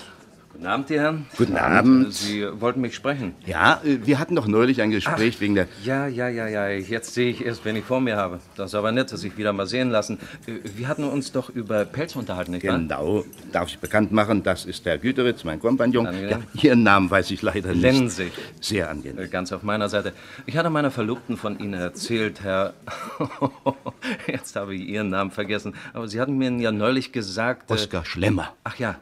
[0.56, 1.26] Guten Abend, die Herren.
[1.38, 2.14] Guten Abend.
[2.14, 3.34] Sie wollten mich sprechen.
[3.46, 5.68] Ja, äh, wir hatten doch neulich ein Gespräch wegen der...
[5.84, 6.70] Ja, ja, ja, ja.
[6.70, 8.40] Jetzt sehe ich erst, wen ich vor mir habe.
[8.56, 10.18] Das ist aber nett, dass ich wieder mal sehen lassen.
[10.48, 12.78] Äh, Wir hatten uns doch über Pelz unterhalten, nicht wahr?
[12.78, 13.26] Genau.
[13.52, 16.08] Darf ich bekannt machen, das ist der Güteritz, mein Kompagnon.
[16.08, 16.30] Angenehm.
[16.54, 17.82] Ja, Ihren Namen weiß ich leider nicht.
[17.82, 18.32] Lensig.
[18.62, 19.26] Sehr angenehm.
[19.26, 20.14] Äh, Ganz auf meiner Seite.
[20.46, 22.74] Ich hatte meiner Verlobten von Ihnen erzählt, Herr.
[24.28, 25.76] Jetzt habe ich Ihren Namen vergessen.
[25.94, 27.70] Aber Sie hatten mir ja neulich gesagt.
[27.70, 28.54] äh, Oskar Schlemmer.
[28.64, 28.96] Ach ja, äh,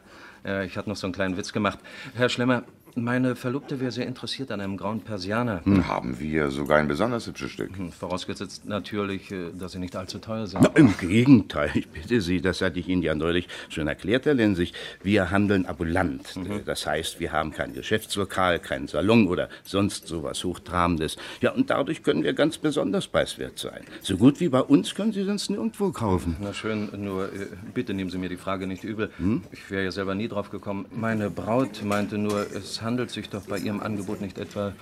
[0.44, 1.78] ich hatte noch so einen kleinen Witz gemacht.
[2.14, 2.64] Herr Schlemmer,
[2.96, 5.64] meine Verlobte wäre sehr interessiert an einem grauen Persianer.
[5.64, 7.76] Hm, haben wir sogar ein besonders hübsches Stück.
[7.76, 10.62] Hm, Vorausgesetzt natürlich, äh, dass sie nicht allzu teuer sind.
[10.62, 14.34] Na, Im Gegenteil, ich bitte Sie, das hatte ich Ihnen ja neulich schon erklärt, Herr
[14.34, 14.72] Lensig.
[15.02, 16.36] Wir handeln ambulant.
[16.36, 16.60] Mhm.
[16.64, 21.16] Das heißt, wir haben kein Geschäftslokal, keinen Salon oder sonst sowas Hochtrabendes.
[21.40, 23.82] Ja, und dadurch können wir ganz besonders preiswert sein.
[24.02, 26.36] So gut wie bei uns können Sie sonst nirgendwo kaufen.
[26.40, 29.10] Na schön, nur äh, bitte nehmen Sie mir die Frage nicht übel.
[29.16, 29.42] Hm?
[29.52, 30.86] Ich wäre ja selber nie drauf gekommen.
[30.94, 34.72] Meine Braut meinte nur, es handelt sich doch bei Ihrem Angebot nicht etwa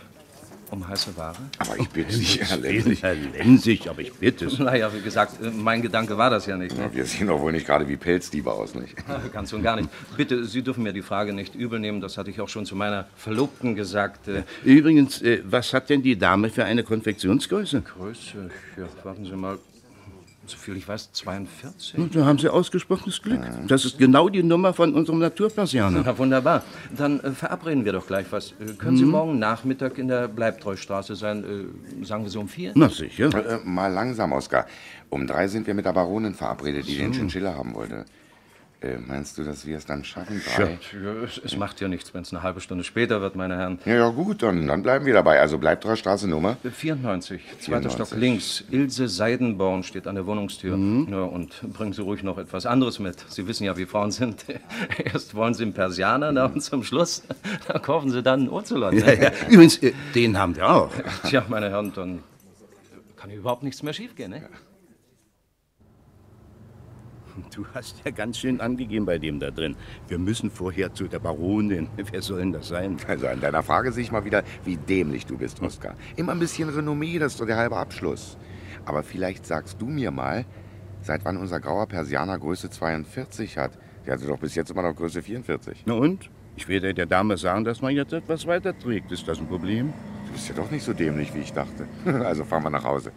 [0.70, 1.36] um heiße Ware?
[1.58, 3.02] Aber ich bitte Sie, Herr Lensig.
[3.02, 4.62] Herr Lensig, aber ich bitte Sie.
[4.62, 6.76] Naja, wie gesagt, äh, mein Gedanke war das ja nicht.
[6.76, 6.84] Ne?
[6.84, 8.94] Ja, wir sehen doch wohl nicht gerade wie Pelzdiebe aus, nicht?
[9.32, 9.90] Ganz und gar nicht.
[10.16, 12.00] Bitte, Sie dürfen mir die Frage nicht übel nehmen.
[12.00, 14.28] Das hatte ich auch schon zu meiner Verlobten gesagt.
[14.28, 17.82] Äh, Übrigens, äh, was hat denn die Dame für eine Konfektionsgröße?
[17.82, 19.58] Größe, ja, warten Sie mal.
[20.52, 21.94] Soviel ich weiß, 42.
[21.98, 23.40] Na, Da haben Sie ausgesprochenes Glück.
[23.66, 26.02] Das ist genau die Nummer von unserem Naturpersianer.
[26.04, 26.62] Na wunderbar.
[26.96, 28.52] Dann äh, verabreden wir doch gleich was.
[28.60, 29.10] Äh, können Sie Mhm.
[29.10, 31.44] morgen Nachmittag in der Bleibtreustraße sein?
[32.00, 32.72] Äh, sagen wir so um vier?
[32.74, 33.28] Na sicher.
[33.34, 34.66] Äh, mal langsam, Oskar.
[35.10, 37.12] Um drei sind wir mit der Baronin verabredet, die den.
[37.12, 38.04] Chinchilla haben wollte.
[38.82, 40.42] Äh, meinst du, dass wir es dann schaffen?
[40.58, 43.56] Ja, ja, es, es macht ja nichts, wenn es eine halbe Stunde später wird, meine
[43.56, 43.78] Herren.
[43.84, 45.40] Ja, ja, gut, dann, dann bleiben wir dabei.
[45.40, 46.56] Also Bleibtrer Straße Nummer?
[46.64, 47.92] 94, zweiter 94.
[47.92, 48.64] Stock links.
[48.70, 50.76] Ilse Seidenborn steht an der Wohnungstür.
[50.76, 51.06] Mhm.
[51.12, 53.24] Ja, und bringen Sie ruhig noch etwas anderes mit.
[53.28, 54.46] Sie wissen ja, wie Frauen sind.
[55.04, 57.22] Erst wollen Sie einen Persianer, na, und zum Schluss
[57.68, 58.94] da kaufen Sie dann einen Ocelot.
[58.94, 59.30] Ja, ja.
[59.48, 60.90] Übrigens, äh, den haben wir auch.
[61.28, 62.24] Tja, meine Herren, dann
[63.16, 64.48] kann überhaupt nichts mehr schiefgehen, ne?
[67.54, 69.76] Du hast ja ganz schön angegeben bei dem da drin.
[70.08, 71.88] Wir müssen vorher zu der Baronin.
[72.10, 72.96] Wer soll denn das sein?
[73.06, 75.94] Also an deiner Frage sehe ich mal wieder, wie dämlich du bist, Oskar.
[76.16, 78.36] Immer ein bisschen Renommee, das ist doch der halbe Abschluss.
[78.84, 80.44] Aber vielleicht sagst du mir mal,
[81.00, 83.78] seit wann unser grauer Persianer Größe 42 hat.
[84.06, 85.84] Der hatte doch bis jetzt immer noch Größe 44.
[85.86, 86.30] Na und?
[86.56, 89.10] Ich werde der Dame sagen, dass man jetzt etwas weiter trägt.
[89.10, 89.92] Ist das ein Problem?
[90.26, 91.86] Du bist ja doch nicht so dämlich, wie ich dachte.
[92.24, 93.12] Also fahren wir nach Hause.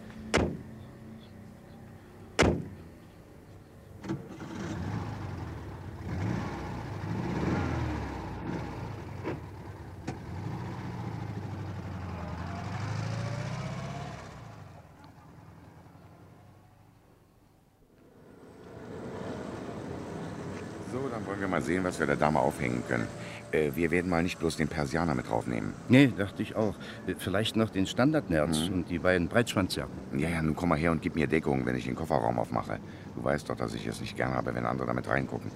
[21.66, 23.06] Sehen, was wir der Dame aufhängen können.
[23.52, 25.72] Äh, wir werden mal nicht bloß den Persianer mit draufnehmen.
[25.88, 26.74] Nee, dachte ich auch.
[27.06, 30.18] Äh, Vielleicht noch den Standardnerz und die beiden Breitschwanzjacken.
[30.18, 32.78] Ja, ja, nun komm mal her und gib mir Deckung, wenn ich den Kofferraum aufmache.
[33.14, 35.50] Du weißt doch, dass ich es nicht gern habe, wenn andere damit reingucken.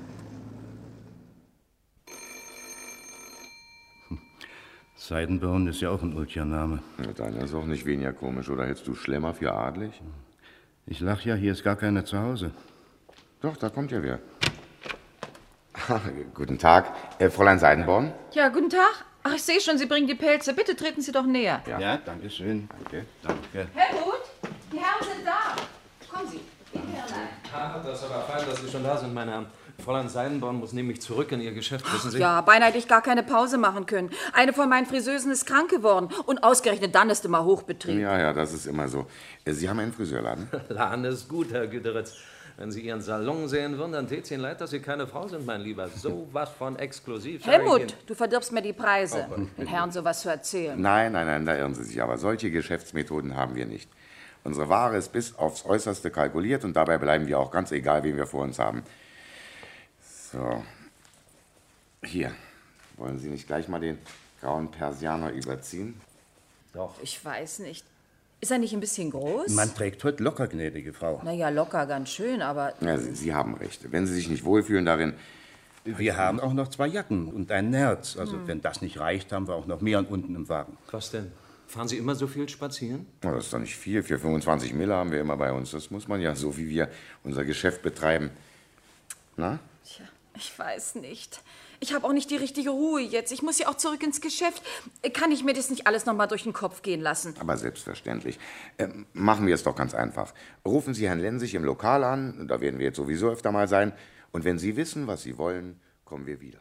[4.97, 6.81] Seidenborn ist ja auch ein Ultja-Name.
[7.05, 10.01] Ja, deiner ist auch nicht weniger komisch, oder hältst du Schlemmer für adlig?
[10.87, 12.53] Ich lach ja, hier ist gar keiner zu Hause.
[13.41, 14.21] Doch, da kommt ja wer.
[16.35, 18.13] Guten Tag, äh, Fräulein Seidenborn.
[18.33, 19.05] Ja, guten Tag.
[19.23, 20.55] Ach, ich sehe schon, Sie bringen die Pelze.
[20.55, 21.63] Bitte treten Sie doch näher.
[21.67, 22.69] Ja, danke schön.
[22.69, 23.69] Danke, danke.
[23.75, 24.21] Helmut,
[24.73, 26.11] die Herren sind da.
[26.11, 26.41] Kommen Sie.
[27.53, 29.47] Ah, das ist aber fein, dass Sie schon da sind, meine Herren.
[29.81, 32.19] Fräulein Seidenborn muss nämlich zurück in ihr Geschäft, wissen Sie?
[32.19, 34.11] Ja, beinahe hätte ich gar keine Pause machen können.
[34.33, 36.11] Eine von meinen Friseusen ist krank geworden.
[36.27, 37.99] Und ausgerechnet dann ist immer Hochbetrieb.
[37.99, 39.07] Ja, ja, das ist immer so.
[39.45, 40.49] Äh, Sie haben einen Friseurladen?
[40.69, 42.15] Laden ist gut, Herr Güteritz.
[42.61, 45.47] Wenn Sie Ihren Salon sehen würden, dann tät's Ihnen leid, dass Sie keine Frau sind,
[45.47, 45.89] mein Lieber.
[45.89, 47.47] So was von exklusiv.
[47.47, 50.79] Helmut, du verdirbst mir die Preise, den Herren sowas zu erzählen.
[50.79, 52.03] Nein, nein, nein, da irren Sie sich.
[52.03, 53.89] Aber solche Geschäftsmethoden haben wir nicht.
[54.45, 58.19] Unsere Ware ist bis aufs Äußerste kalkuliert und dabei bleiben wir auch ganz egal, wen
[58.19, 58.83] wir vor uns haben.
[60.31, 60.63] So.
[62.05, 62.31] Hier.
[62.99, 63.97] Wollen Sie nicht gleich mal den
[64.43, 65.99] grauen Persianer überziehen?
[66.75, 66.93] Doch.
[67.03, 67.87] Ich weiß nicht.
[68.41, 69.51] Ist er nicht ein bisschen groß?
[69.51, 71.21] Man trägt heute locker, gnädige Frau.
[71.25, 73.93] Naja, locker, ganz schön, aber Ja, Sie, Sie haben recht.
[73.93, 75.13] Wenn Sie sich nicht wohlfühlen darin.
[75.85, 78.17] Wir haben auch noch zwei Jacken und ein Nerz.
[78.17, 78.47] Also, Hm.
[78.49, 80.77] wenn das nicht reicht, haben wir auch noch mehr unten im Wagen.
[80.91, 81.33] Was denn?
[81.67, 83.07] Fahren Sie immer so viel spazieren?
[83.25, 84.03] Oh, das ist doch nicht viel.
[84.03, 85.71] Für 25 Mille haben wir immer bei uns.
[85.71, 86.89] Das muss man ja, so wie wir
[87.23, 88.31] unser Geschäft betreiben.
[89.37, 89.59] Na?
[90.35, 91.43] ich weiß nicht.
[91.83, 93.33] Ich habe auch nicht die richtige Ruhe jetzt.
[93.33, 94.63] Ich muss ja auch zurück ins Geschäft.
[95.15, 97.35] Kann ich mir das nicht alles noch mal durch den Kopf gehen lassen?
[97.39, 98.39] Aber selbstverständlich.
[98.79, 100.35] Ähm, machen wir es doch ganz einfach.
[100.67, 103.93] Rufen Sie Herrn Lensig im Lokal an, da werden wir jetzt sowieso öfter mal sein.
[104.31, 106.59] Und wenn Sie wissen, was Sie wollen, kommen wir wieder.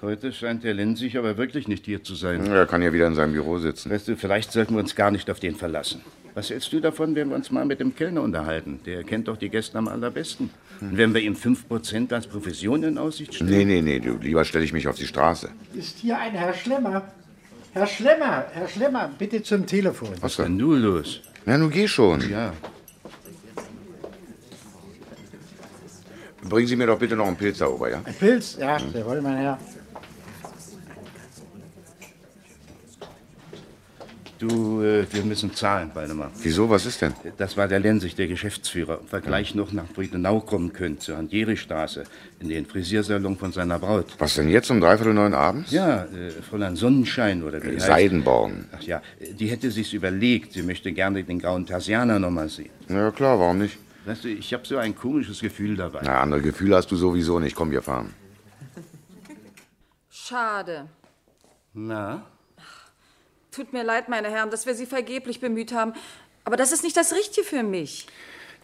[0.00, 2.44] Heute scheint der Lensig aber wirklich nicht hier zu sein.
[2.46, 3.90] Er kann ja wieder in seinem Büro sitzen.
[3.90, 6.00] Weißt du, vielleicht sollten wir uns gar nicht auf den verlassen.
[6.34, 8.80] Was hältst du davon, wenn wir uns mal mit dem Kellner unterhalten?
[8.86, 10.50] Der kennt doch die Gäste am allerbesten.
[10.82, 13.50] Und wenn wir ihm 5% als Provision in Aussicht stellen?
[13.50, 15.48] Nee, nee, nee, du, lieber stelle ich mich auf die Straße.
[15.74, 17.04] Ist hier ein Herr Schlemmer?
[17.72, 20.08] Herr Schlemmer, Herr Schlemmer, bitte zum Telefon.
[20.20, 21.20] Was denn du los?
[21.46, 22.28] Na, nun geh schon.
[22.28, 22.52] Ja.
[26.42, 28.02] Bringen Sie mir doch bitte noch einen Pilz da ober, ja?
[28.04, 28.56] Ein Pilz?
[28.58, 29.58] Ja, jawohl, mein Herr.
[34.42, 36.32] Du, äh, wir müssen zahlen, Waldemar.
[36.42, 37.12] Wieso, was ist denn?
[37.38, 38.98] Das war der Lensig, der Geschäftsführer.
[39.00, 42.02] Ob wir gleich noch nach Briedenau kommen können, zur Handieri-Straße,
[42.40, 44.06] in den Frisiersalon von seiner Braut.
[44.18, 45.70] Was denn jetzt um dreiviertel neun abends?
[45.70, 48.64] Ja, äh, Fräulein Sonnenschein oder wie Äh, heißt- Seidenborn.
[48.76, 49.00] Ach ja,
[49.38, 50.54] die hätte sich's überlegt.
[50.54, 52.70] Sie möchte gerne den grauen Tarsianer noch mal sehen.
[52.88, 53.78] Ja, klar, warum nicht?
[54.06, 56.00] Weißt du, ich habe so ein komisches Gefühl dabei.
[56.02, 57.54] Na, andere Gefühle hast du sowieso nicht.
[57.54, 58.12] Komm, wir fahren.
[60.10, 60.86] Schade.
[61.74, 62.24] Na?
[63.52, 65.92] Tut mir leid, meine Herren, dass wir Sie vergeblich bemüht haben.
[66.44, 68.06] Aber das ist nicht das Richtige für mich.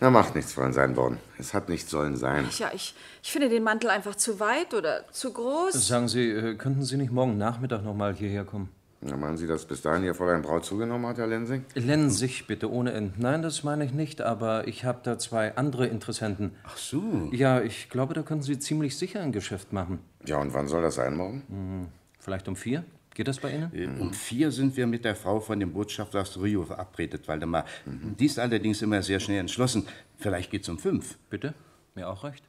[0.01, 1.19] Na, macht nichts, Fräulein Seidenborn.
[1.39, 2.49] Es hat nicht sollen sein.
[2.51, 5.75] Tja, ich, ich finde den Mantel einfach zu weit oder zu groß.
[5.87, 8.71] Sagen Sie, äh, könnten Sie nicht morgen Nachmittag noch mal hierher kommen?
[9.03, 11.65] Na, meinen Sie, dass bis dahin Ihr Fräulein Braut zugenommen hat, Herr Lensing?
[11.75, 13.19] Lensig, bitte, ohne End.
[13.19, 16.55] Nein, das meine ich nicht, aber ich habe da zwei andere Interessenten.
[16.65, 17.29] Ach so.
[17.31, 19.99] Ja, ich glaube, da können Sie ziemlich sicher ein Geschäft machen.
[20.25, 21.43] Ja, und wann soll das sein morgen?
[21.49, 21.89] Hm,
[22.19, 22.85] vielleicht um vier?
[23.19, 23.73] Geht das bei Ihnen?
[23.75, 27.65] Äh, um vier sind wir mit der Frau von dem Botschafter aus Rio verabredet, Waldemar.
[27.85, 28.17] Mhm.
[28.17, 29.89] Die ist allerdings immer sehr schnell entschlossen.
[30.19, 31.19] Vielleicht geht's um fünf.
[31.29, 31.53] Bitte?
[31.97, 32.45] Mir auch recht.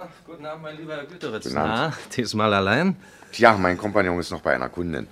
[0.00, 1.44] Ach, guten Abend, mein lieber Herr Güteritz.
[1.44, 1.74] Guten Abend.
[1.76, 2.96] Na, diesmal allein?
[3.30, 5.06] Tja, mein Kompagnon ist noch bei einer Kundin.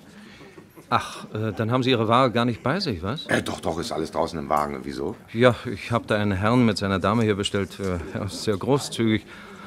[0.88, 3.26] Ach, äh, dann haben Sie Ihre Ware gar nicht bei sich, was?
[3.26, 4.80] Äh, doch, doch, ist alles draußen im Wagen.
[4.84, 5.16] Wieso?
[5.34, 7.78] Ja, ich habe da einen Herrn mit seiner Dame hier bestellt.
[7.78, 9.26] Äh, er ist sehr großzügig.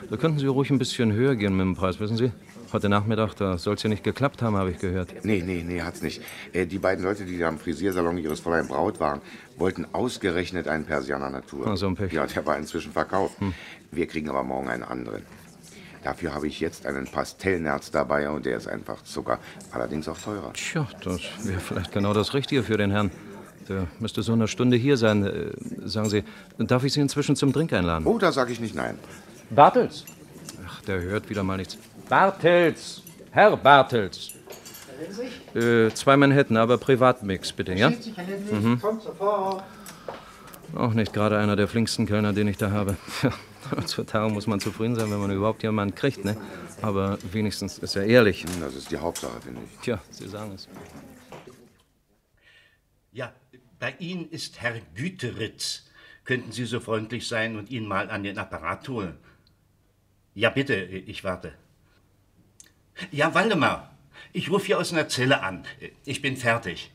[0.10, 2.32] Da könnten Sie ruhig ein bisschen höher gehen mit dem Preis, wissen Sie?
[2.74, 5.14] Heute Nachmittag, da soll es ja nicht geklappt haben, habe ich gehört.
[5.24, 6.22] Nee, nee, nee, hat's nicht.
[6.54, 9.22] Äh, die beiden Leute, die da am Frisiersalon ihres Fräulein Braut waren,
[9.58, 11.68] wollten ausgerechnet einen Persianer Natur.
[11.68, 12.14] Ah, so ein Pech.
[12.14, 13.40] Ja, der war inzwischen verkauft.
[13.40, 13.54] Hm.
[13.92, 15.24] Wir kriegen aber morgen einen anderen.
[16.04, 19.40] Dafür habe ich jetzt einen Pastellnerz dabei und der ist einfach Zucker.
[19.72, 20.54] Allerdings auch teurer.
[20.54, 23.12] Tja, das wäre vielleicht genau das Richtige für den Herrn.
[23.70, 25.26] Der müsste so eine Stunde hier sein.
[25.26, 25.52] Äh,
[25.86, 26.24] sagen Sie,
[26.58, 28.06] darf ich Sie inzwischen zum Drink einladen?
[28.08, 28.98] Oh, da sage ich nicht nein.
[29.56, 30.06] Bartels.
[30.66, 31.78] Ach, der hört wieder mal nichts.
[32.10, 33.04] Bartels.
[33.32, 34.32] Herr Bartels.
[35.56, 37.90] Äh, zwei Manhattan, aber Privatmix, bitte, ja?
[37.90, 38.80] Mhm.
[38.80, 39.64] Kommt sofort.
[40.76, 42.96] Auch nicht gerade einer der flinksten Kölner, den ich da habe.
[43.76, 46.36] Heutzutage muss man zufrieden sein, wenn man überhaupt jemanden kriegt, ne?
[46.82, 48.44] Aber wenigstens ist er ehrlich.
[48.44, 49.80] Hm, Das ist die Hauptsache, finde ich.
[49.82, 50.68] Tja, Sie sagen es.
[53.12, 53.34] Ja,
[53.80, 55.86] bei Ihnen ist Herr Güteritz.
[56.24, 59.18] Könnten Sie so freundlich sein und ihn mal an den Apparat holen?
[60.34, 61.54] Ja, bitte, ich warte.
[63.12, 63.96] Ja, Waldemar,
[64.34, 65.66] ich rufe hier aus einer Zelle an.
[66.06, 66.92] Ich bin fertig.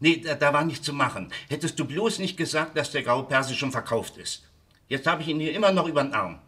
[0.00, 1.32] Nee, da, da war nichts zu machen.
[1.48, 4.48] Hättest du bloß nicht gesagt, dass der graue Perse schon verkauft ist.
[4.88, 6.40] Jetzt habe ich ihn hier immer noch über den Arm.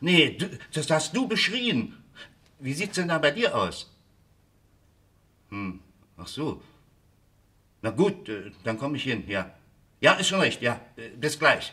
[0.00, 2.02] Nee, du, das hast du beschrien.
[2.58, 3.94] Wie sieht's denn da bei dir aus?
[5.50, 5.80] Hm,
[6.16, 6.62] ach so.
[7.82, 9.54] Na gut, äh, dann komme ich hin, ja.
[10.00, 10.80] Ja, ist schon recht, ja.
[10.96, 11.72] Äh, Bis gleich.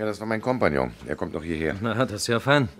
[0.00, 0.92] Ja, das war mein Kompagnon.
[1.06, 1.76] Er kommt noch hierher.
[1.78, 2.70] Na, das ist ja fein.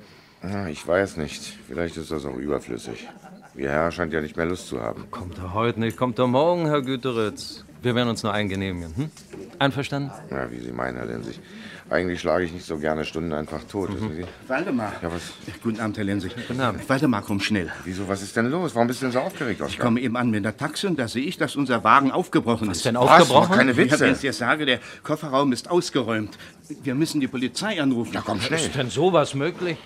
[0.41, 1.59] Ah, ich weiß nicht.
[1.69, 3.07] Vielleicht ist das auch überflüssig.
[3.55, 5.05] Ihr Herr scheint ja nicht mehr Lust zu haben.
[5.11, 7.67] Kommt er heute nicht, kommt er morgen, Herr Güteritz.
[7.83, 8.95] Wir werden uns nur eingenehmigen.
[8.95, 9.11] Hm?
[9.59, 10.11] Einverstanden?
[10.31, 11.41] Ja, wie Sie meinen, Herr Lensig.
[11.89, 14.25] Eigentlich schlage ich nicht so gerne Stunden einfach tot, wissen Sie?
[14.49, 14.93] Waldemar.
[15.03, 15.23] Ja, was?
[15.63, 16.33] Guten Abend, Herr Lensig.
[16.47, 16.89] Guten Abend.
[16.89, 17.73] Waldemar, komm schnell.
[17.85, 18.75] Wieso, was ist denn los?
[18.75, 19.73] Warum bist du denn so aufgeregt, Oskar?
[19.73, 22.69] Ich komme eben an mit der Taxe und da sehe ich, dass unser Wagen aufgebrochen
[22.69, 22.87] Was ist.
[22.87, 23.51] denn aufgebrochen?
[23.51, 23.57] Was?
[23.57, 23.95] Keine Witze.
[23.97, 26.39] Ja, wenn ich dir sage, der Kofferraum ist ausgeräumt.
[26.83, 28.13] Wir müssen die Polizei anrufen.
[28.13, 28.61] Ja, komm schnell.
[28.61, 29.79] Ist denn sowas möglich?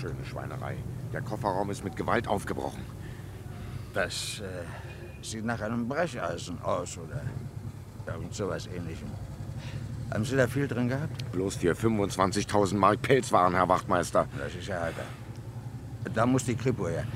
[0.00, 0.76] Schöne Schweinerei.
[1.12, 2.84] Der Kofferraum ist mit Gewalt aufgebrochen.
[3.94, 7.20] Das äh, sieht nach einem Brecheisen aus oder
[8.06, 9.08] irgend sowas ähnlichem.
[10.12, 11.32] Haben Sie da viel drin gehabt?
[11.32, 14.28] Bloß für 25.000 Mark Pelzwaren, Herr Wachtmeister.
[14.38, 15.04] Das ist ja heiter.
[16.14, 17.06] Da muss die Kripo her.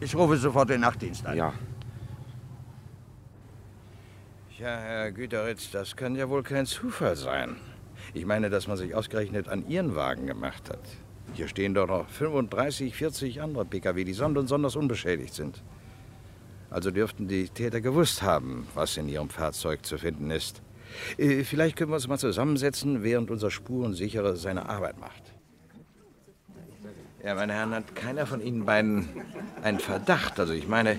[0.00, 1.36] Ich rufe sofort den Nachtdienst an.
[1.36, 1.52] Ja.
[4.58, 7.56] Ja, Herr Güteritz, das kann ja wohl kein Zufall sein.
[8.14, 10.80] Ich meine, dass man sich ausgerechnet an Ihren Wagen gemacht hat.
[11.34, 15.62] Hier stehen doch noch 35, 40 andere Pkw, die sond- und sonders unbeschädigt sind.
[16.70, 20.62] Also dürften die Täter gewusst haben, was in ihrem Fahrzeug zu finden ist.
[21.18, 25.22] Äh, Vielleicht können wir uns mal zusammensetzen, während unser Spurensicherer seine Arbeit macht.
[27.24, 29.08] Ja, meine Herren, hat keiner von Ihnen beiden
[29.62, 30.40] einen Verdacht?
[30.40, 30.98] Also ich meine,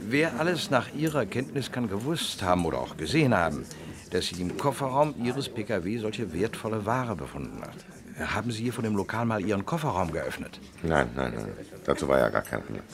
[0.00, 3.66] wer alles nach Ihrer Kenntnis kann gewusst haben oder auch gesehen haben,
[4.10, 7.76] dass Sie im Kofferraum Ihres Pkw solche wertvolle Ware befunden hat?
[8.20, 10.60] Haben Sie hier von dem Lokal mal Ihren Kofferraum geöffnet?
[10.82, 11.46] Nein, nein, nein.
[11.84, 12.84] Dazu war ja gar kein Anlass.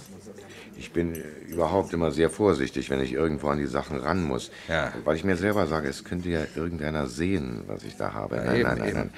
[0.77, 4.53] Ich bin äh, überhaupt immer sehr vorsichtig, wenn ich irgendwo an die Sachen ran muss.
[4.69, 4.93] Ja.
[5.05, 8.37] Weil ich mir selber sage, es könnte ja irgendeiner sehen, was ich da habe.
[8.37, 8.99] Ja, nein, eben, nein, nein, eben.
[8.99, 9.11] nein.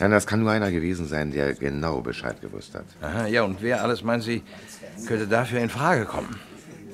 [0.00, 2.86] Nein, das kann nur einer gewesen sein, der genau Bescheid gewusst hat.
[3.00, 4.42] Aha, ja, und wer alles, meinen Sie,
[5.06, 6.30] könnte dafür in Frage kommen?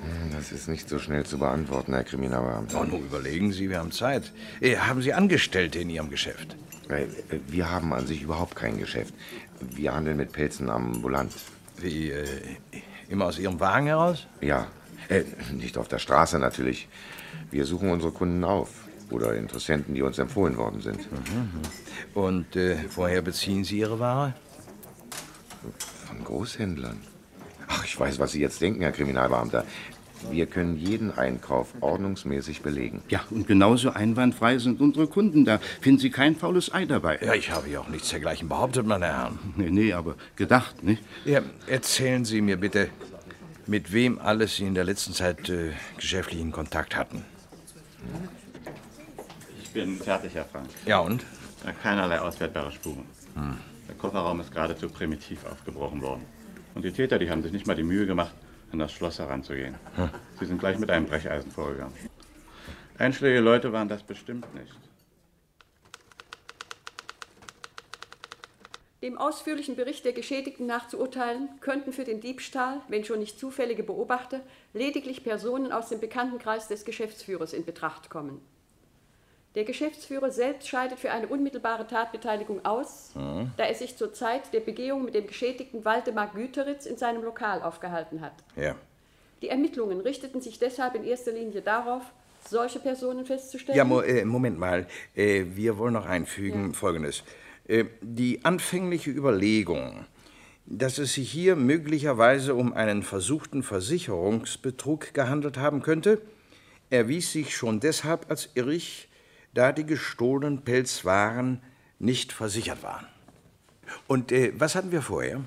[0.03, 2.79] Hm, Das ist nicht so schnell zu beantworten, Herr Kriminalbeamter.
[2.79, 4.33] Oh, nun überlegen Sie, wir haben Zeit.
[4.61, 6.57] Äh, haben Sie Angestellte in Ihrem Geschäft?
[6.91, 7.07] Äh,
[7.49, 9.15] Wir haben an sich überhaupt kein Geschäft.
[9.61, 11.33] Wir handeln mit Pelzen ambulant.
[11.79, 12.27] Wie, äh,
[13.09, 14.27] immer aus Ihrem Wagen heraus?
[14.41, 14.67] Ja,
[15.09, 16.89] äh, nicht auf der Straße natürlich.
[17.51, 18.69] Wir suchen unsere Kunden auf.
[19.11, 21.01] Oder Interessenten, die uns empfohlen worden sind.
[22.15, 24.35] Und äh, woher beziehen Sie Ihre Ware?
[26.07, 27.01] Von Großhändlern.
[27.67, 29.65] Ach, ich weiß, was Sie jetzt denken, Herr Kriminalbeamter.
[30.31, 33.03] Wir können jeden Einkauf ordnungsmäßig belegen.
[33.09, 35.45] Ja, und genauso einwandfrei sind unsere Kunden.
[35.45, 37.19] Da finden Sie kein faules Ei dabei.
[37.23, 39.39] Ja, ich habe ja auch nichts dergleichen behauptet, meine Herren.
[39.57, 41.03] Nee, nee, aber gedacht, nicht?
[41.25, 42.89] Ja, erzählen Sie mir bitte,
[43.67, 47.25] mit wem alles Sie in der letzten Zeit äh, geschäftlichen Kontakt hatten.
[49.63, 50.67] Ich bin fertig, Herr Frank.
[50.87, 51.25] Ja, und?
[51.83, 53.05] Keinerlei auswertbare Spuren.
[53.35, 53.57] Hm.
[53.89, 56.25] Der Kofferraum ist geradezu primitiv aufgebrochen worden.
[56.75, 58.33] Und die Täter, die haben sich nicht mal die Mühe gemacht,
[58.73, 59.77] an das Schloss heranzugehen.
[59.97, 60.11] Hm.
[60.39, 61.95] Sie sind gleich mit einem Brecheisen vorgegangen.
[62.99, 64.75] Einschlägige Leute waren das bestimmt nicht.
[69.03, 73.39] Dem ausführlichen Bericht der Geschädigten nach zu urteilen, könnten für den Diebstahl, wenn schon nicht
[73.39, 74.41] zufällige Beobachter,
[74.75, 78.43] lediglich Personen aus dem Bekanntenkreis des Geschäftsführers in Betracht kommen.
[79.57, 83.51] Der Geschäftsführer selbst scheidet für eine unmittelbare Tatbeteiligung aus, Hm.
[83.57, 87.63] da er sich zur Zeit der Begehung mit dem Geschädigten Waldemar Güteritz in seinem Lokal
[87.63, 88.35] aufgehalten hat.
[88.55, 88.77] Ja.
[89.43, 92.03] Die Ermittlungen richteten sich deshalb in erster Linie darauf,
[92.49, 93.77] solche Personen festzustellen.
[93.77, 94.87] Ja, mo äh, Moment mal.
[95.17, 97.25] Äh, wir wollen noch einfügen Folgendes.
[97.67, 100.07] Äh, die anfängliche Überlegung,
[100.67, 106.21] dass es sich hier möglicherweise um einen versuchten Versicherungsbetrug gehandelt haben könnte,
[106.89, 109.09] erwies sich schon deshalb als irrig,
[109.55, 111.61] da die gestohlenen Pelzwaren
[111.99, 113.07] nicht versichert waren.
[114.07, 115.41] Und äh, was hatten wir vorher?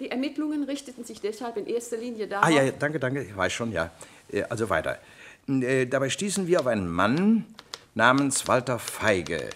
[0.00, 2.46] Die Ermittlungen richteten sich deshalb in erster Linie darauf.
[2.46, 3.90] Ah ja, danke, danke, ich weiß schon, ja.
[4.30, 4.98] Äh, Also weiter.
[5.48, 7.44] Äh, Dabei stießen wir auf einen Mann
[7.94, 9.50] namens Walter Feige,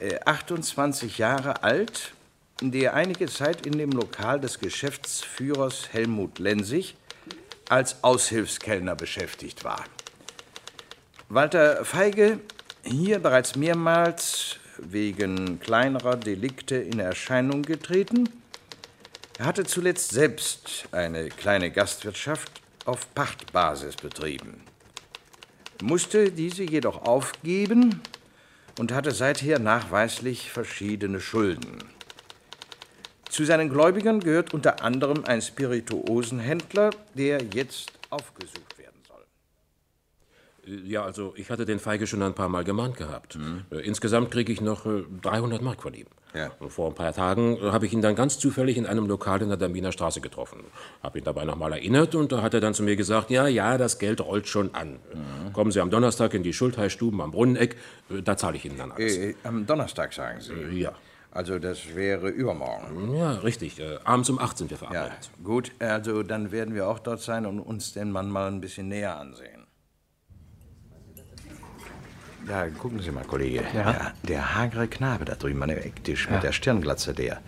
[0.00, 2.12] äh, 28 Jahre alt,
[2.60, 6.96] der einige Zeit in dem Lokal des Geschäftsführers Helmut Lensig
[7.70, 9.84] als Aushilfskellner beschäftigt war.
[11.28, 12.40] Walter Feige,
[12.84, 18.28] hier bereits mehrmals wegen kleinerer Delikte in Erscheinung getreten,
[19.38, 24.60] er hatte zuletzt selbst eine kleine Gastwirtschaft auf Pachtbasis betrieben,
[25.82, 28.02] musste diese jedoch aufgeben
[28.78, 31.84] und hatte seither nachweislich verschiedene Schulden.
[33.28, 38.69] Zu seinen Gläubigern gehört unter anderem ein Spirituosenhändler, der jetzt aufgesucht.
[40.84, 43.38] Ja, also ich hatte den Feige schon ein paar Mal gemahnt gehabt.
[43.70, 46.06] Äh, Insgesamt kriege ich noch äh, 300 Mark von ihm.
[46.34, 46.50] Ja.
[46.68, 49.48] Vor ein paar Tagen äh, habe ich ihn dann ganz zufällig in einem Lokal in
[49.48, 50.60] der Daminer Straße getroffen.
[51.02, 53.78] Habe ihn dabei nochmal erinnert und da hat er dann zu mir gesagt, ja, ja,
[53.78, 55.00] das Geld rollt schon an.
[55.52, 57.76] Kommen Sie am Donnerstag in die Schultheißstuben am Brunneneck,
[58.10, 59.16] äh, da zahle ich Ihnen dann alles.
[59.16, 60.78] Äh, am Donnerstag, sagen Sie?
[60.78, 60.92] ja.
[61.32, 63.14] Also das wäre übermorgen.
[63.16, 63.78] Ja, richtig.
[63.78, 65.30] Äh, abends um 8 sind wir verabredet.
[65.44, 68.88] Gut, also dann werden wir auch dort sein und uns den Mann mal ein bisschen
[68.88, 69.59] näher ansehen.
[72.48, 73.62] Ja, gucken Sie mal, Kollege.
[73.74, 73.92] Ja?
[73.92, 76.32] Der, der hagere Knabe da drüben an dem Ecktisch Ja.
[76.34, 77.40] mit der Stirnglatze, der.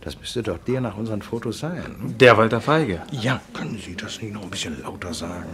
[0.00, 2.14] Das müsste doch der nach unseren Fotos sein.
[2.18, 3.02] Der Walter Feige.
[3.12, 5.44] Ja, können Sie das nicht noch ein bisschen lauter sagen?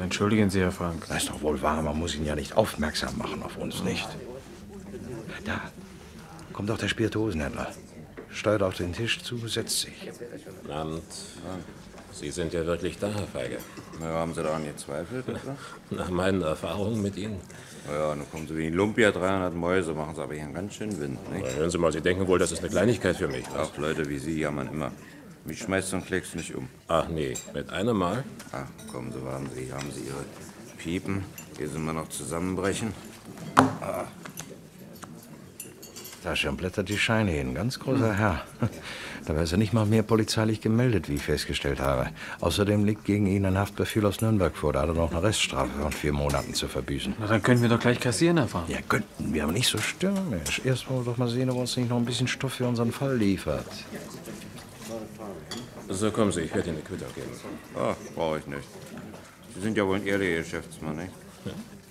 [0.00, 1.04] Entschuldigen Sie, Herr Frank.
[1.08, 4.08] Das ist doch wohl wahr, man muss ihn ja nicht aufmerksam machen auf uns, nicht?
[5.44, 5.60] Da
[6.52, 7.66] kommt auch der Spirituosenhändler.
[8.30, 9.94] Steuert auf den Tisch zu, setzt sich.
[10.62, 11.02] Guten Abend.
[12.12, 13.58] Sie sind ja wirklich da, Herr Feige.
[14.00, 15.24] Na, haben Sie daran gezweifelt?
[15.90, 17.40] Nach meinen Erfahrungen mit Ihnen.
[17.88, 20.54] Na ja, nun kommen Sie wie in Lumpia 300 Mäuse, machen Sie aber hier einen
[20.54, 21.46] ganz schönen Wind, nicht?
[21.46, 23.44] Na, hören Sie mal, Sie denken wohl, das ist eine Kleinigkeit für mich.
[23.56, 24.92] Ach, Leute wie Sie jammern immer.
[25.44, 26.68] Mich schmeißt so ein Klecks nicht um.
[26.88, 28.24] Ach nee, mit einem Mal?
[28.52, 30.24] Ach, kommen Sie, warten Sie, hier haben Sie Ihre
[30.76, 31.24] Piepen.
[31.56, 32.92] Hier sind wir noch zusammenbrechen.
[33.80, 34.04] Ah,
[36.24, 37.54] Da schon blättert die Scheine hin.
[37.54, 38.42] Ganz großer Herr.
[39.26, 42.08] Dabei ist er nicht mal mehr polizeilich gemeldet, wie ich festgestellt habe.
[42.40, 44.72] Außerdem liegt gegen ihn ein Haftbefehl aus Nürnberg vor.
[44.72, 47.14] Da hat er noch eine Reststrafe von vier Monaten zu verbüßen.
[47.20, 48.68] Na, dann können wir doch gleich kassieren, Herr Frank.
[48.68, 50.60] Ja, könnten wir, aber nicht so stürmisch.
[50.64, 52.66] Erst wollen wir doch mal sehen, ob er uns nicht noch ein bisschen Stoff für
[52.66, 53.66] unseren Fall liefert.
[55.88, 57.30] So, kommen Sie, ich werde Ihnen eine Quittung geben.
[57.76, 58.68] Ach, brauche ich nicht.
[59.54, 61.12] Sie sind ja wohl ein ehrlicher Geschäftsmann, nicht?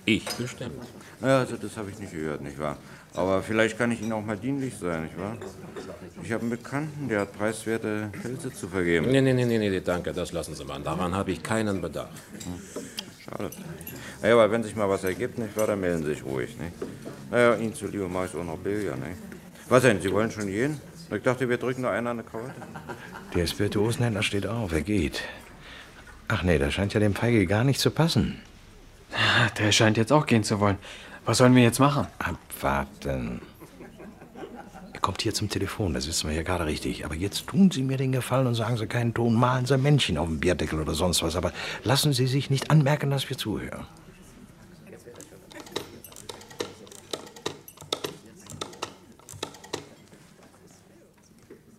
[0.04, 0.74] Ich bestimmt.
[1.20, 2.76] Ja, also das habe ich nicht gehört, nicht wahr?
[3.14, 5.36] Aber vielleicht kann ich Ihnen auch mal dienlich sein, nicht wahr?
[6.22, 9.10] Ich habe einen Bekannten, der hat preiswerte Pilze zu vergeben.
[9.10, 10.80] Nee, nee, nee, nee, nee, danke, das lassen Sie mal.
[10.80, 12.10] Daran habe ich keinen Bedarf.
[13.24, 13.50] Schade.
[14.22, 16.72] Naja, aber wenn sich mal was ergibt, nicht wahr, dann melden Sie sich ruhig, nicht?
[17.30, 19.18] Naja, Ihnen zuliebe mache ich auch noch Billard, nicht?
[19.68, 20.80] Was denn, Sie wollen schon gehen?
[21.10, 22.52] Ich dachte, wir drücken noch einer eine Krawatte.
[23.34, 25.22] Der Spirituosenhändler steht auf, er geht.
[26.28, 28.40] Ach nee, das scheint ja dem Feige gar nicht zu passen.
[29.58, 30.76] Der scheint jetzt auch gehen zu wollen.
[31.28, 32.06] Was sollen wir jetzt machen?
[32.18, 33.42] Abwarten.
[34.94, 37.04] Er kommt hier zum Telefon, das wissen wir ja gerade richtig.
[37.04, 39.82] Aber jetzt tun Sie mir den Gefallen und sagen Sie keinen Ton, malen Sie ein
[39.82, 41.36] Männchen auf dem Bierdeckel oder sonst was.
[41.36, 41.52] Aber
[41.84, 43.86] lassen Sie sich nicht anmerken, dass wir zuhören.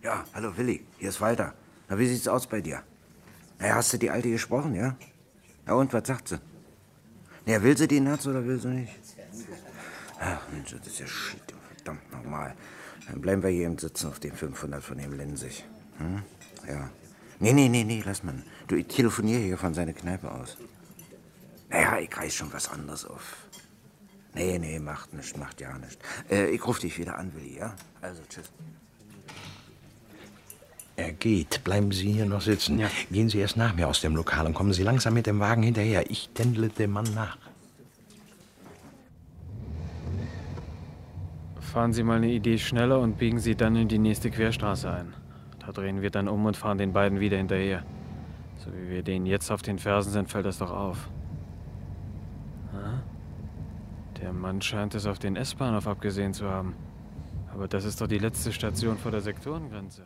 [0.04, 1.56] Ja, hallo Willi, hier ist Walter.
[1.88, 2.84] Na, wie sieht's aus bei dir?
[3.58, 4.96] Na ja, hast du die Alte gesprochen, ja?
[5.66, 6.40] Na und, was sagt sie?
[7.48, 9.09] Na ja, will sie die Natz oder will sie nicht?
[10.20, 11.42] Ach Mensch, das ist ja shit,
[11.76, 12.56] verdammt nochmal.
[13.08, 15.64] Dann bleiben wir hier eben sitzen auf den 500 von dem Lensig.
[15.98, 16.22] Hm?
[16.68, 16.90] Ja.
[17.40, 18.36] Nee, nee, nee, nee, lass mal.
[18.68, 20.58] Du, ich telefoniere hier von seiner Kneipe aus.
[21.70, 23.38] Naja, ich reiß schon was anderes auf.
[24.34, 25.98] Nee, nee, macht nichts, macht ja nichts.
[26.30, 27.76] Äh, ich ruf dich wieder an, Willi, ja?
[28.02, 28.52] Also, tschüss.
[30.96, 31.64] Er geht.
[31.64, 32.84] Bleiben Sie hier noch sitzen.
[33.10, 35.64] Gehen Sie erst nach mir aus dem Lokal und kommen Sie langsam mit dem Wagen
[35.64, 36.12] hinterher.
[36.12, 37.38] Ich tändle dem Mann nach.
[41.70, 45.14] Fahren Sie mal eine Idee schneller und biegen Sie dann in die nächste Querstraße ein.
[45.64, 47.84] Da drehen wir dann um und fahren den beiden wieder hinterher.
[48.58, 51.10] So wie wir denen jetzt auf den Fersen sind, fällt das doch auf.
[54.20, 56.76] Der Mann scheint es auf den S-Bahnhof abgesehen zu haben.
[57.54, 60.04] Aber das ist doch die letzte Station vor der Sektorengrenze.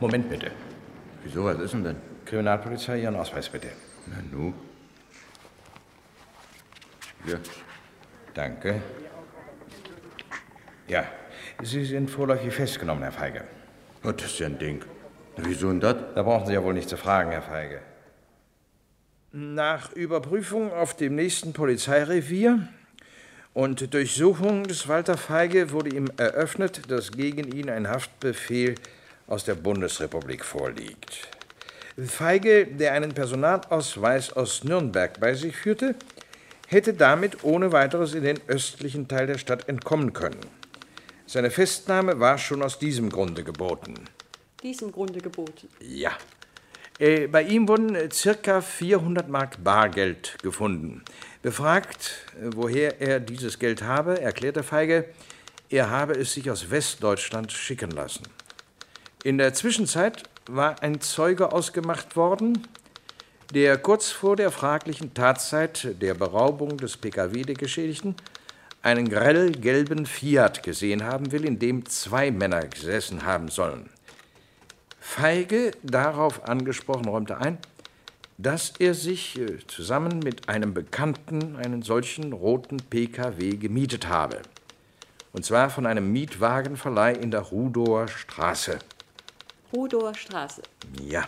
[0.00, 0.50] Moment bitte.
[1.22, 1.96] Wieso, was ist denn denn?
[2.24, 3.68] Kriminalpolizei, Ihren Ausweis bitte.
[4.06, 4.52] Na nu.
[7.26, 7.40] Hier.
[8.34, 8.80] Danke.
[10.86, 11.04] Ja,
[11.60, 13.42] Sie sind vorläufig festgenommen, Herr Feige.
[14.04, 14.84] Oh, das ist ja ein Ding.
[15.36, 15.96] Wieso denn das?
[16.14, 17.80] Da brauchen Sie ja wohl nicht zu fragen, Herr Feige.
[19.32, 22.68] Nach Überprüfung auf dem nächsten Polizeirevier
[23.54, 28.76] und Durchsuchung des Walter Feige wurde ihm eröffnet, dass gegen ihn ein Haftbefehl
[29.26, 31.28] aus der Bundesrepublik vorliegt.
[31.98, 35.96] Feige, der einen Personalausweis aus Nürnberg bei sich führte,
[36.66, 40.40] hätte damit ohne weiteres in den östlichen Teil der Stadt entkommen können.
[41.26, 43.94] Seine Festnahme war schon aus diesem Grunde geboten.
[44.62, 45.68] Diesem Grunde geboten.
[45.80, 46.12] Ja.
[46.98, 51.02] Äh, bei ihm wurden äh, circa 400 Mark Bargeld gefunden.
[51.42, 55.06] Befragt, äh, woher er dieses Geld habe, erklärte Feige,
[55.68, 58.24] er habe es sich aus Westdeutschland schicken lassen.
[59.24, 62.66] In der Zwischenzeit war ein Zeuge ausgemacht worden,
[63.52, 68.14] der kurz vor der fraglichen Tatzeit der Beraubung des Pkw der Geschädigten
[68.82, 73.90] einen grell gelben Fiat gesehen haben will, in dem zwei Männer gesessen haben sollen.
[75.00, 77.58] Feige, darauf angesprochen, räumte ein,
[78.38, 84.42] dass er sich äh, zusammen mit einem Bekannten einen solchen roten Pkw gemietet habe.
[85.32, 88.78] Und zwar von einem Mietwagenverleih in der Rudower Straße.
[89.72, 90.62] Rudower Straße.
[91.02, 91.24] Ja.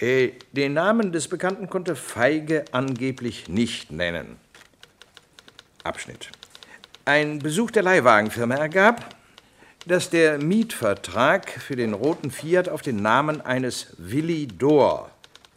[0.00, 4.36] Äh, den Namen des Bekannten konnte Feige angeblich nicht nennen.
[5.82, 6.30] Abschnitt.
[7.04, 9.16] Ein Besuch der Leihwagenfirma ergab,
[9.86, 15.10] dass der Mietvertrag für den roten Fiat auf den Namen eines Willi Dohr,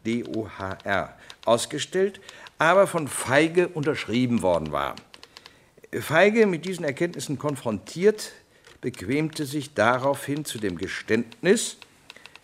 [0.05, 2.21] D-O-H-R, ausgestellt,
[2.57, 4.95] aber von Feige unterschrieben worden war.
[5.99, 8.31] Feige, mit diesen Erkenntnissen konfrontiert,
[8.79, 11.77] bequemte sich daraufhin zu dem Geständnis,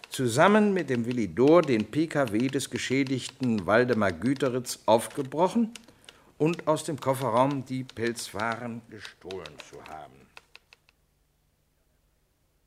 [0.10, 5.72] zusammen mit dem Willi Dohr den Pkw des geschädigten Waldemar Güteritz aufgebrochen
[6.38, 10.14] und aus dem Kofferraum die Pelzwaren gestohlen zu haben.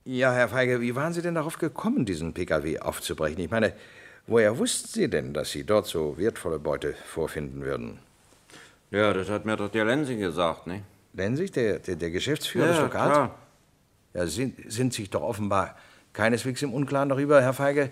[0.05, 3.38] Ja, Herr Feige, wie waren Sie denn darauf gekommen, diesen Pkw aufzubrechen?
[3.41, 3.74] Ich meine,
[4.26, 7.99] woher wussten Sie denn, dass Sie dort so wertvolle Beute vorfinden würden?
[8.91, 10.82] Ja, das hat mir doch der Lensing gesagt, ne?
[11.12, 13.12] Lensing, der, der, der Geschäftsführer Ja, des Lokals?
[13.12, 13.38] klar.
[14.14, 15.76] Ja, sind, sind sich doch offenbar
[16.13, 17.91] keineswegs im Unklaren darüber, Herr Feige,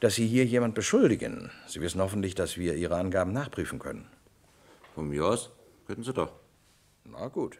[0.00, 1.50] dass Sie hier jemand beschuldigen.
[1.66, 4.06] Sie wissen hoffentlich, dass wir Ihre Angaben nachprüfen können.
[4.94, 5.50] Von mir aus
[5.86, 6.32] könnten Sie doch.
[7.04, 7.58] Na gut.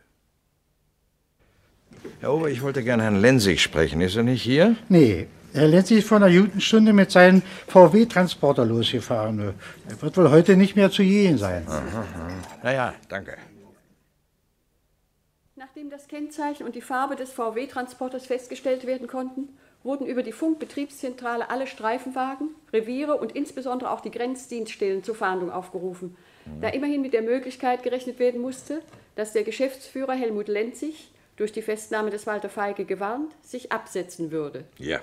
[2.21, 4.01] Herr Ober, ich wollte gerne Herrn Lensig sprechen.
[4.01, 4.77] Ist er nicht hier?
[4.89, 9.55] Nee, er lässt sich vor einer guten Stunde mit seinem VW-Transporter losgefahren.
[9.89, 11.67] Er wird wohl heute nicht mehr zu sehen sein.
[12.63, 13.37] Na ja, danke.
[15.57, 19.51] Nachdem das Kennzeichen und die Farbe des VW-Transporters festgestellt werden konnten,
[19.83, 26.17] wurden über die Funkbetriebszentrale alle Streifenwagen, Reviere und insbesondere auch die Grenzdienststellen zur Fahndung aufgerufen,
[26.61, 28.83] da immerhin mit der Möglichkeit gerechnet werden musste,
[29.15, 34.65] dass der Geschäftsführer Helmut Lenzig, durch die Festnahme des Walter Feige gewarnt, sich absetzen würde.
[34.79, 35.01] Ja.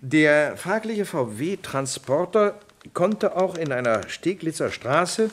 [0.00, 2.60] Der fragliche VW-Transporter
[2.94, 5.30] konnte auch in einer Steglitzer Straße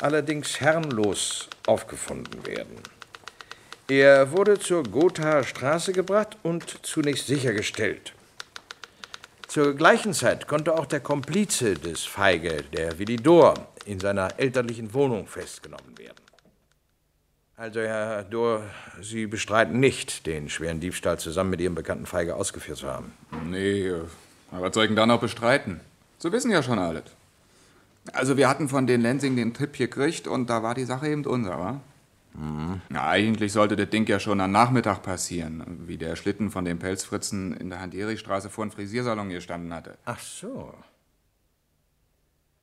[0.00, 2.76] allerdings herrenlos aufgefunden werden.
[3.94, 8.14] Er wurde zur Gothaer Straße gebracht und zunächst sichergestellt.
[9.48, 13.52] Zur gleichen Zeit konnte auch der Komplize des Feige, der Willi Dohr,
[13.84, 16.16] in seiner elterlichen Wohnung festgenommen werden.
[17.54, 18.62] Also, Herr Dohr,
[19.02, 23.12] Sie bestreiten nicht, den schweren Diebstahl zusammen mit Ihrem bekannten Feige ausgeführt zu haben.
[23.44, 23.92] Nee,
[24.50, 25.80] aber was soll ich denn da noch bestreiten?
[26.18, 27.04] Sie wissen ja schon alles.
[28.14, 31.26] Also, wir hatten von den Lensing den Tipp gekriegt und da war die Sache eben
[31.26, 31.80] unser, wa?
[32.34, 32.80] Mhm.
[32.88, 36.78] Na, eigentlich sollte das Ding ja schon am Nachmittag passieren, wie der Schlitten von den
[36.78, 39.98] Pelzfritzen in der Hand-Erich-Straße vor dem Frisiersalon gestanden hatte.
[40.04, 40.74] Ach so.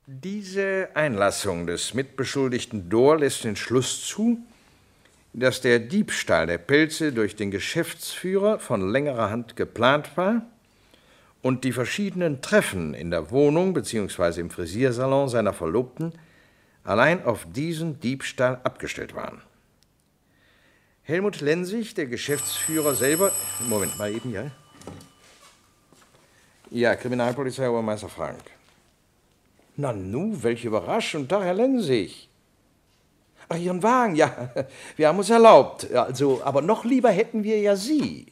[0.08, 4.40] Diese Einlassung des Mitbeschuldigten Dohr lässt den Schluss zu,
[5.34, 10.42] dass der Diebstahl der Pelze durch den Geschäftsführer von längerer Hand geplant war
[11.44, 14.42] und die verschiedenen Treffen in der Wohnung bzw.
[14.42, 16.14] im Frisiersalon seiner Verlobten
[16.84, 19.44] allein auf diesen Diebstahl abgestellt waren.
[21.10, 23.32] Helmut Lensig, der Geschäftsführer selber.
[23.68, 24.52] Moment mal eben, ja?
[26.70, 28.44] Ja, Kriminalpolizei Obermeister Frank.
[29.76, 31.28] Na nu, welche Überraschung.
[31.28, 32.30] Da, Herr Lensig.
[33.48, 34.52] Ach, Ihren Wagen, ja.
[34.98, 35.92] Wir haben uns erlaubt.
[35.92, 38.28] Also, aber noch lieber hätten wir ja Sie.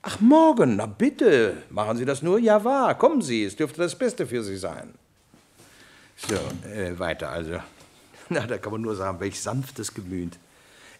[0.00, 1.64] Ach, morgen, na bitte.
[1.68, 2.38] Machen Sie das nur?
[2.38, 2.96] Ja, wahr.
[2.96, 4.94] Kommen Sie, es dürfte das Beste für Sie sein.
[6.16, 7.58] So, äh, weiter also.
[8.30, 10.38] Na, da kann man nur sagen, welch sanftes Gemüt.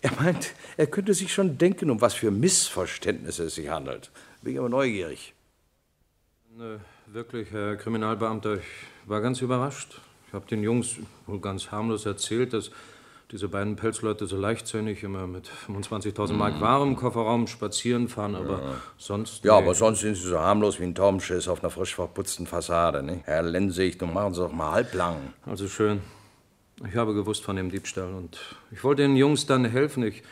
[0.04, 4.10] Er meint, er könnte sich schon denken, um was für Missverständnisse es sich handelt.
[4.42, 5.32] Bin ich aber neugierig.
[6.58, 8.64] Ne, wirklich, Herr Kriminalbeamter, ich
[9.06, 9.98] war ganz überrascht.
[10.28, 10.96] Ich habe den Jungs
[11.26, 12.70] wohl ganz harmlos erzählt, dass
[13.30, 18.58] diese beiden Pelzleute so leichtsinnig immer mit 25.000 Mark Ware im Kofferraum spazieren fahren, aber
[18.62, 18.74] Ja.
[18.98, 19.42] sonst.
[19.42, 19.64] Ja, nee.
[19.64, 23.02] aber sonst sind Sie so harmlos wie ein Taubenschiss auf einer frisch verputzten Fassade.
[23.02, 23.22] Ne?
[23.24, 25.32] Herr Lensig, nun machen Sie doch mal halblang.
[25.46, 26.02] Also schön.
[26.88, 28.38] Ich habe gewusst von dem Diebstahl und
[28.72, 30.02] ich wollte den Jungs dann helfen.
[30.02, 30.22] Ich,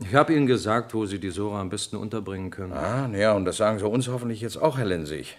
[0.00, 2.72] ich habe ihnen gesagt, wo sie die Sora am besten unterbringen können.
[2.72, 5.38] Ah, ja, und das sagen Sie uns hoffentlich jetzt auch, Herr Lensig.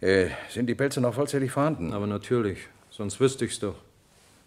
[0.00, 1.92] Äh, sind die Pelze noch vollzählig vorhanden?
[1.92, 2.58] Aber natürlich,
[2.88, 3.76] sonst wüsste ich's doch.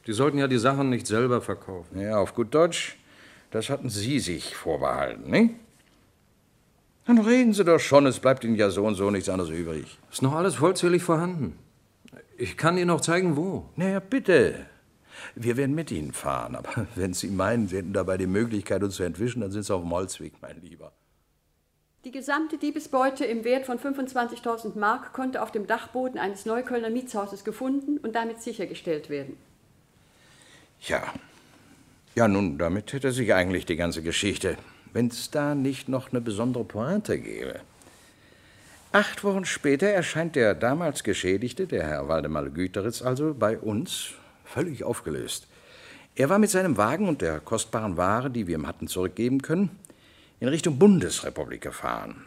[0.07, 1.99] Die sollten ja die Sachen nicht selber verkaufen.
[1.99, 2.97] Ja, auf gut Deutsch,
[3.51, 5.51] das hatten Sie sich vorbehalten, ne?
[7.05, 9.99] Dann reden Sie doch schon, es bleibt Ihnen ja so und so nichts anderes übrig.
[10.11, 11.57] Ist noch alles vollzählig vorhanden.
[12.37, 13.69] Ich kann Ihnen auch zeigen, wo.
[13.75, 14.65] Na ja, bitte.
[15.35, 18.95] Wir werden mit Ihnen fahren, aber wenn Sie meinen, Sie hätten dabei die Möglichkeit, uns
[18.95, 20.91] zu entwischen, dann sind Sie auf dem Holzweg, mein Lieber.
[22.05, 27.45] Die gesamte Diebesbeute im Wert von 25.000 Mark konnte auf dem Dachboden eines Neuköllner Mietshauses
[27.45, 29.37] gefunden und damit sichergestellt werden.
[30.81, 31.01] Ja.
[32.13, 34.57] Ja, nun, damit hätte sich eigentlich die ganze Geschichte,
[34.91, 37.61] wenn es da nicht noch eine besondere Pointe gäbe.
[38.91, 44.11] Acht Wochen später erscheint der damals Geschädigte, der Herr Waldemar Güteritz, also bei uns,
[44.53, 45.47] völlig aufgelöst.
[46.15, 49.71] Er war mit seinem Wagen und der kostbaren Ware, die wir ihm hatten zurückgeben können,
[50.39, 52.23] in Richtung Bundesrepublik gefahren.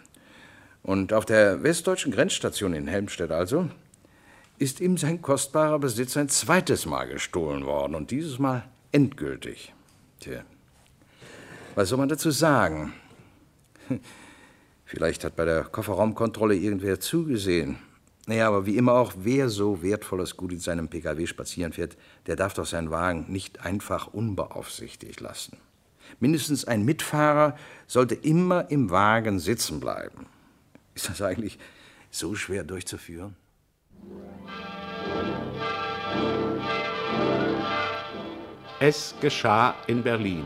[0.82, 3.70] Und auf der westdeutschen Grenzstation in Helmstedt also
[4.58, 9.72] ist ihm sein kostbarer Besitz ein zweites Mal gestohlen worden und dieses Mal endgültig.
[10.18, 10.42] Tja,
[11.74, 12.92] was soll man dazu sagen?
[14.84, 17.78] Vielleicht hat bei der Kofferraumkontrolle irgendwer zugesehen.
[18.28, 21.96] Naja, aber wie immer auch, wer so wertvolles Gut in seinem Pkw spazieren fährt,
[22.26, 25.58] der darf doch seinen Wagen nicht einfach unbeaufsichtigt lassen.
[26.18, 27.56] Mindestens ein Mitfahrer
[27.86, 30.26] sollte immer im Wagen sitzen bleiben.
[30.94, 31.58] Ist das eigentlich
[32.10, 33.36] so schwer durchzuführen?
[38.80, 40.44] Es geschah in Berlin.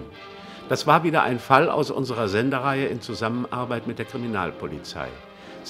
[0.68, 5.08] Das war wieder ein Fall aus unserer Sendereihe in Zusammenarbeit mit der Kriminalpolizei.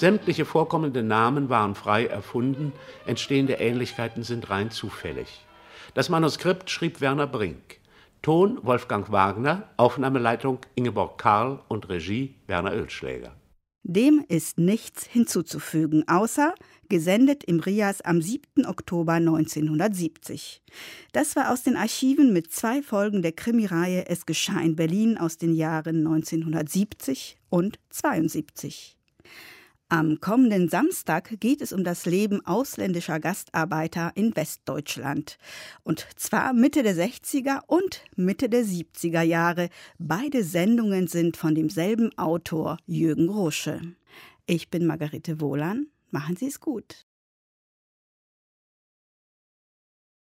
[0.01, 2.73] Sämtliche vorkommende Namen waren frei erfunden,
[3.05, 5.45] entstehende Ähnlichkeiten sind rein zufällig.
[5.93, 7.79] Das Manuskript schrieb Werner Brink.
[8.23, 13.35] Ton Wolfgang Wagner, Aufnahmeleitung Ingeborg Karl und Regie Werner Oelschläger.
[13.83, 16.55] Dem ist nichts hinzuzufügen, außer
[16.89, 18.65] gesendet im Rias am 7.
[18.65, 20.63] Oktober 1970.
[21.11, 25.37] Das war aus den Archiven mit zwei Folgen der Krimireihe Es geschah in Berlin aus
[25.37, 28.97] den Jahren 1970 und 72.
[29.93, 35.37] Am kommenden Samstag geht es um das Leben ausländischer Gastarbeiter in Westdeutschland.
[35.83, 39.67] Und zwar Mitte der 60er und Mitte der 70er Jahre.
[39.99, 43.81] Beide Sendungen sind von demselben Autor Jürgen Rusche.
[44.45, 45.87] Ich bin Margarete Wohlan.
[46.09, 47.05] Machen Sie es gut.